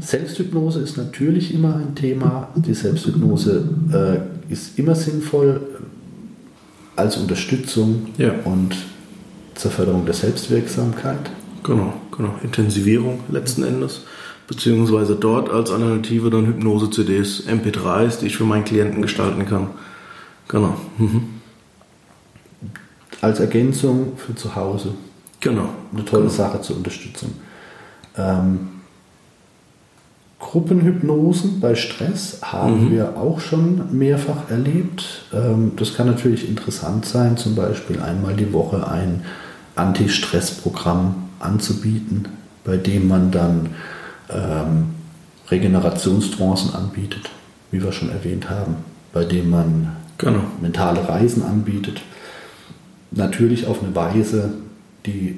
[0.00, 2.48] Selbsthypnose ist natürlich immer ein Thema.
[2.54, 5.60] Die Selbsthypnose äh, ist immer sinnvoll
[6.96, 8.32] als Unterstützung ja.
[8.44, 8.76] und
[9.54, 11.30] zur Förderung der Selbstwirksamkeit.
[11.62, 12.34] Genau, genau.
[12.42, 14.02] Intensivierung letzten Endes
[14.46, 19.68] beziehungsweise dort als Alternative dann Hypnose-CDs, MP3s, die ich für meinen Klienten gestalten kann.
[20.48, 20.76] Genau.
[20.98, 21.22] Mhm.
[23.20, 24.94] Als Ergänzung für zu Hause.
[25.40, 25.68] Genau.
[25.92, 26.34] Eine tolle genau.
[26.34, 27.32] Sache zur Unterstützung.
[28.16, 28.68] Ähm,
[30.38, 32.90] Gruppenhypnosen bei Stress haben mhm.
[32.92, 35.24] wir auch schon mehrfach erlebt.
[35.32, 39.24] Ähm, das kann natürlich interessant sein, zum Beispiel einmal die Woche ein
[39.74, 42.28] Anti-Stress-Programm anzubieten,
[42.64, 43.70] bei dem man dann
[44.30, 44.94] ähm,
[45.50, 47.30] Regenerationstrancen anbietet,
[47.70, 48.76] wie wir schon erwähnt haben,
[49.12, 50.40] bei dem man genau.
[50.60, 52.02] mentale Reisen anbietet.
[53.12, 54.54] Natürlich auf eine Weise,
[55.06, 55.36] die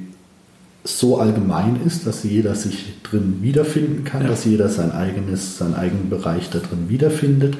[0.84, 4.28] so allgemein ist, dass jeder sich drin wiederfinden kann, ja.
[4.28, 7.56] dass jeder sein eigenes, seinen eigenen Bereich da drin wiederfindet.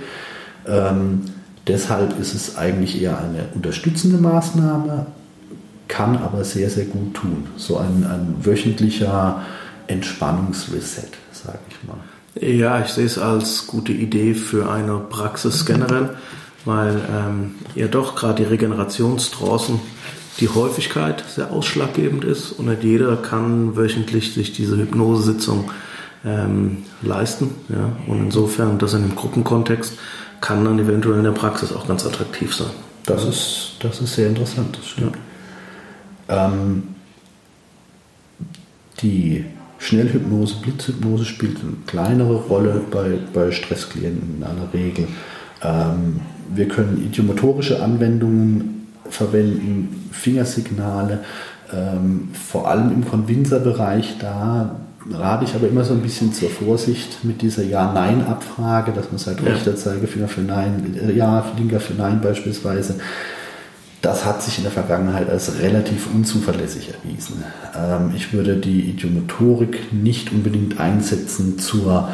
[0.67, 1.23] Ähm,
[1.67, 5.07] deshalb ist es eigentlich eher eine unterstützende Maßnahme,
[5.89, 7.47] kann aber sehr, sehr gut tun.
[7.57, 9.43] So ein, ein wöchentlicher
[9.89, 11.99] Entspannungsreset, sage ich mal.
[12.41, 16.11] Ja, ich sehe es als gute Idee für eine Praxis generell,
[16.65, 19.81] weil ähm, ja doch gerade die Regenerationstrancen
[20.41, 25.71] die Häufigkeit sehr ausschlaggebend ist und nicht jeder kann wöchentlich sich diese Hypnosesitzung
[26.25, 27.51] ähm, leisten.
[27.69, 27.97] Ja?
[28.07, 29.95] Und insofern, das in einem Gruppenkontext
[30.41, 32.71] kann dann eventuell in der Praxis auch ganz attraktiv sein.
[33.05, 35.17] Das ist, das ist sehr interessant, das stimmt.
[36.29, 36.47] Ja.
[36.47, 36.95] Ähm,
[39.01, 39.45] die
[39.79, 45.07] Schnellhypnose, Blitzhypnose spielt eine kleinere Rolle bei, bei Stressklienten in aller Regel.
[45.63, 46.21] Ähm,
[46.55, 51.21] wir können idiomotorische Anwendungen verwenden, Fingersignale,
[51.73, 54.77] ähm, vor allem im Konvinzer-Bereich, da
[55.11, 59.41] rate ich aber immer so ein bisschen zur Vorsicht mit dieser Ja-Nein-Abfrage, dass man sagt,
[59.43, 59.53] ja.
[59.53, 62.97] rechter Zeigefinger für Nein, äh, Ja, linker für Nein beispielsweise
[64.03, 67.43] das hat sich in der Vergangenheit als relativ unzuverlässig erwiesen.
[67.77, 72.09] Ähm, ich würde die Idiomotorik nicht unbedingt einsetzen zur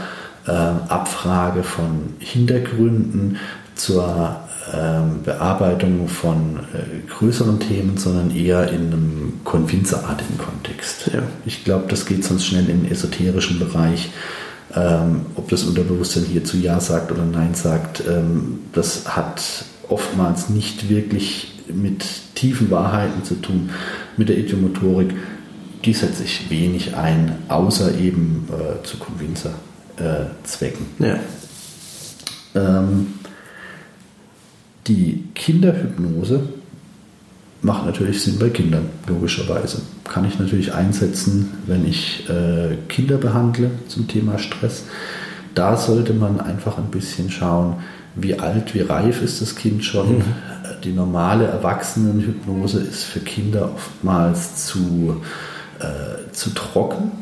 [0.46, 3.38] äh, Abfrage von Hintergründen,
[3.74, 4.36] zur
[4.72, 11.10] ähm, Bearbeitung von äh, größeren Themen, sondern eher in einem konvinzerartigen Kontext.
[11.12, 11.22] Ja.
[11.44, 14.10] Ich glaube, das geht sonst schnell in den esoterischen Bereich.
[14.74, 20.88] Ähm, ob das Unterbewusstsein hierzu Ja sagt oder Nein sagt, ähm, das hat oftmals nicht
[20.88, 22.04] wirklich mit
[22.34, 23.70] tiefen Wahrheiten zu tun,
[24.16, 25.14] mit der Idiomotorik,
[25.84, 30.86] die setzt sich wenig ein, außer eben äh, zu Convincer-Zwecken.
[31.00, 31.18] Äh, ja.
[32.54, 33.06] ähm,
[34.86, 36.48] die Kinderhypnose
[37.62, 39.80] macht natürlich Sinn bei Kindern, logischerweise.
[40.04, 44.84] Kann ich natürlich einsetzen, wenn ich äh, Kinder behandle zum Thema Stress.
[45.54, 47.76] Da sollte man einfach ein bisschen schauen,
[48.16, 50.18] wie alt, wie reif ist das Kind schon.
[50.18, 50.24] Mhm
[50.84, 55.22] die normale Erwachsenenhypnose ist für Kinder oftmals zu,
[55.80, 57.12] äh, zu trocken.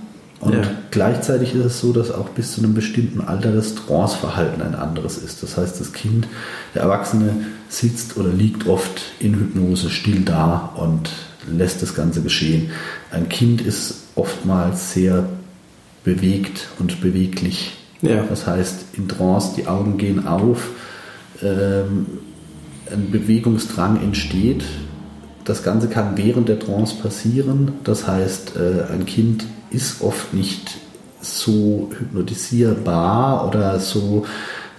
[0.41, 0.63] Und ja.
[0.91, 5.17] gleichzeitig ist es so, dass auch bis zu einem bestimmten Alter das Tranceverhalten ein anderes
[5.17, 5.43] ist.
[5.43, 6.27] Das heißt, das Kind,
[6.75, 11.11] der Erwachsene sitzt oder liegt oft in Hypnose still da und
[11.47, 12.71] lässt das Ganze geschehen.
[13.13, 15.25] Ein Kind ist oftmals sehr
[16.05, 18.25] bewegt und beweglich Ja.
[18.29, 20.71] Das heißt, in Trance, die Augen gehen auf,
[21.41, 22.07] ähm,
[22.91, 24.65] ein Bewegungsdrang entsteht.
[25.45, 27.73] Das Ganze kann während der Trance passieren.
[27.85, 30.79] Das heißt, äh, ein Kind ist oft nicht
[31.21, 34.27] so hypnotisierbar oder so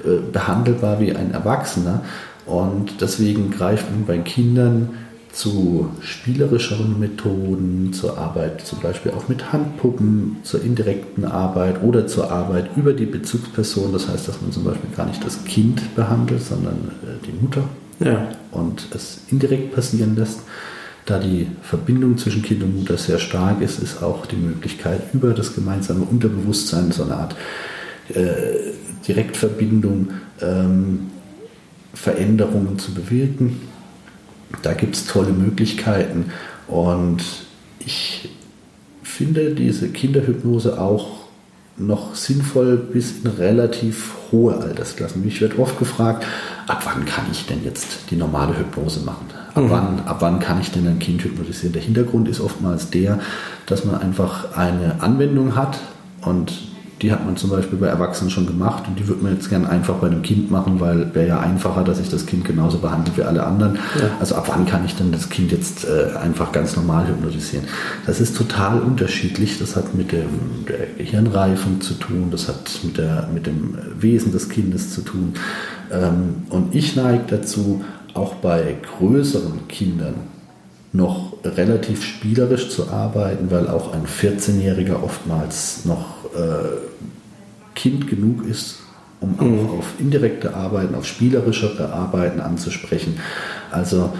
[0.03, 2.01] äh, behandelbar wie ein Erwachsener.
[2.45, 4.89] Und deswegen greift man bei Kindern
[5.31, 12.31] zu spielerischeren Methoden, zur Arbeit zum Beispiel auch mit Handpuppen, zur indirekten Arbeit oder zur
[12.31, 13.91] Arbeit über die Bezugsperson.
[13.91, 17.63] Das heißt, dass man zum Beispiel gar nicht das Kind behandelt, sondern äh, die Mutter
[17.99, 18.29] ja.
[18.51, 20.41] und es indirekt passieren lässt.
[21.05, 25.33] Da die Verbindung zwischen Kind und Mutter sehr stark ist, ist auch die Möglichkeit, über
[25.33, 27.35] das gemeinsame Unterbewusstsein so eine Art
[28.13, 28.71] äh,
[29.05, 31.11] Direktverbindung ähm,
[31.93, 33.61] Veränderungen zu bewirken.
[34.61, 36.31] Da gibt es tolle Möglichkeiten
[36.67, 37.21] und
[37.79, 38.29] ich
[39.01, 41.22] finde diese Kinderhypnose auch
[41.77, 45.23] noch sinnvoll bis in relativ hohe Altersklassen.
[45.23, 46.25] Mich wird oft gefragt,
[46.67, 49.27] ab wann kann ich denn jetzt die normale Hypnose machen?
[49.55, 49.69] Ab, mhm.
[49.69, 51.73] wann, ab wann kann ich denn ein Kind hypnotisieren?
[51.73, 53.19] Der Hintergrund ist oftmals der,
[53.65, 55.79] dass man einfach eine Anwendung hat
[56.21, 56.72] und
[57.03, 59.69] die hat man zum Beispiel bei Erwachsenen schon gemacht und die würde man jetzt gerne
[59.69, 63.15] einfach bei einem Kind machen, weil wäre ja einfacher, dass ich das Kind genauso behandle
[63.17, 63.75] wie alle anderen.
[63.99, 64.09] Ja.
[64.21, 67.65] Also ab wann kann ich denn das Kind jetzt äh, einfach ganz normal hypnotisieren?
[68.05, 69.59] Das ist total unterschiedlich.
[69.59, 74.31] Das hat mit dem, der Gehirnreifung zu tun, das hat mit, der, mit dem Wesen
[74.31, 75.33] des Kindes zu tun.
[75.91, 77.83] Ähm, und ich neige dazu,
[78.13, 80.13] auch bei größeren Kindern
[80.93, 86.77] noch relativ spielerisch zu arbeiten, weil auch ein 14-Jähriger oftmals noch äh,
[87.73, 88.77] Kind genug ist,
[89.19, 89.59] um mhm.
[89.65, 93.19] auch auf indirekte Arbeiten, auf spielerischere Arbeiten anzusprechen.
[93.71, 94.13] Also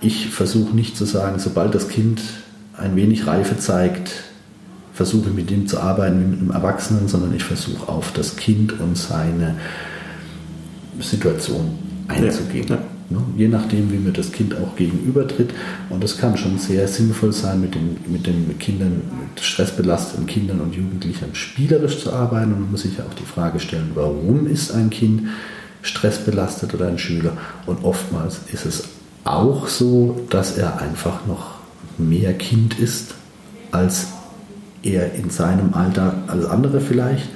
[0.00, 2.22] ich versuche nicht zu sagen, sobald das Kind
[2.78, 4.24] ein wenig Reife zeigt,
[4.94, 8.80] versuche mit dem zu arbeiten wie mit einem Erwachsenen, sondern ich versuche auf das Kind
[8.80, 9.56] und seine
[10.98, 11.78] Situation
[12.08, 12.68] einzugehen.
[12.68, 12.82] Ja, ja.
[13.10, 13.20] Ne?
[13.36, 15.50] Je nachdem, wie mir das Kind auch gegenübertritt.
[15.88, 20.60] Und es kann schon sehr sinnvoll sein, mit den, mit den Kindern, mit stressbelasteten Kindern
[20.60, 22.52] und Jugendlichen spielerisch zu arbeiten.
[22.52, 25.22] Und man muss sich ja auch die Frage stellen, warum ist ein Kind
[25.82, 27.32] stressbelastet oder ein Schüler?
[27.66, 28.84] Und oftmals ist es
[29.24, 31.56] auch so, dass er einfach noch
[31.98, 33.14] mehr Kind ist,
[33.72, 34.06] als
[34.82, 37.28] er in seinem Alter als andere vielleicht,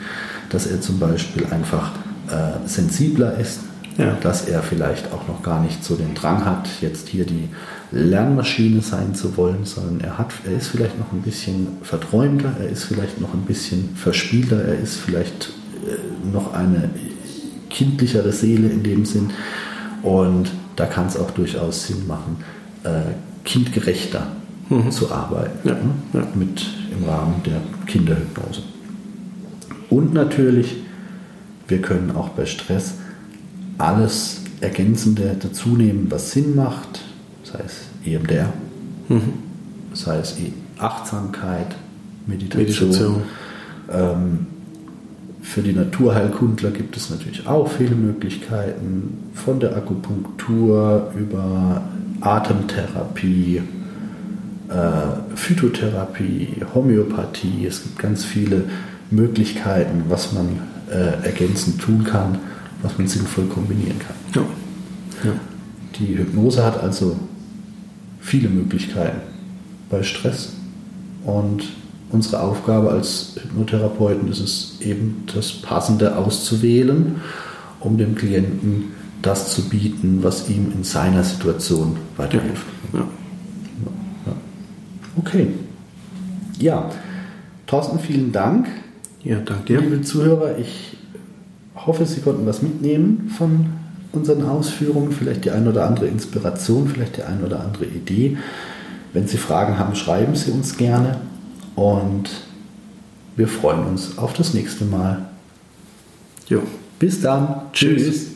[0.50, 1.90] dass er zum Beispiel einfach
[2.30, 3.60] äh, sensibler ist,
[3.96, 4.16] ja.
[4.20, 7.48] dass er vielleicht auch noch gar nicht so den Drang hat, jetzt hier die
[7.92, 12.68] Lernmaschine sein zu wollen, sondern er, hat, er ist vielleicht noch ein bisschen verträumter, er
[12.68, 15.50] ist vielleicht noch ein bisschen verspielter, er ist vielleicht
[15.86, 16.90] äh, noch eine
[17.70, 19.30] kindlichere Seele in dem Sinn.
[20.02, 22.38] Und da kann es auch durchaus Sinn machen,
[22.82, 23.12] äh,
[23.44, 24.26] kindgerechter
[24.68, 24.90] mhm.
[24.90, 25.74] zu arbeiten, ja.
[25.74, 25.80] Ne?
[26.14, 26.26] Ja.
[26.34, 26.66] mit
[26.96, 28.62] im Rahmen der Kinderhypnose.
[29.90, 30.76] Und natürlich,
[31.68, 32.94] wir können auch bei Stress
[33.78, 37.00] alles Ergänzende dazunehmen, was Sinn macht,
[37.42, 38.52] sei es EMDR,
[39.08, 39.32] mhm.
[39.92, 40.36] sei es
[40.78, 41.74] Achtsamkeit,
[42.26, 42.90] Meditation.
[42.90, 43.22] Meditation.
[43.92, 44.46] Ähm,
[45.42, 51.82] für die Naturheilkundler gibt es natürlich auch viele Möglichkeiten, von der Akupunktur über
[52.22, 53.60] Atemtherapie,
[54.70, 57.66] äh, Phytotherapie, Homöopathie.
[57.66, 58.64] Es gibt ganz viele
[59.10, 60.60] Möglichkeiten, was man
[60.90, 62.38] äh, ergänzend tun kann
[62.84, 64.16] was man sinnvoll kombinieren kann.
[64.34, 64.42] Ja.
[65.28, 65.40] Ja.
[65.98, 67.16] Die Hypnose hat also
[68.20, 69.20] viele Möglichkeiten
[69.90, 70.52] bei Stress
[71.24, 71.64] und
[72.10, 77.16] unsere Aufgabe als Hypnotherapeuten ist es eben, das Passende auszuwählen,
[77.80, 82.66] um dem Klienten das zu bieten, was ihm in seiner Situation weiterhilft.
[82.92, 83.00] Ja.
[83.00, 84.32] Ja.
[85.16, 85.48] Okay.
[86.58, 86.90] Ja,
[87.66, 88.68] Thorsten, vielen Dank.
[89.22, 89.80] Ja, danke dir.
[89.80, 90.93] Liebe Zuhörer, ich
[91.86, 93.66] hoffe, Sie konnten was mitnehmen von
[94.12, 98.38] unseren Ausführungen, vielleicht die ein oder andere Inspiration, vielleicht die ein oder andere Idee.
[99.12, 101.18] Wenn Sie Fragen haben, schreiben Sie uns gerne
[101.74, 102.30] und
[103.36, 105.26] wir freuen uns auf das nächste Mal.
[106.48, 106.62] Jo.
[106.98, 107.62] Bis dann.
[107.72, 108.02] Tschüss.
[108.02, 108.33] Tschüss.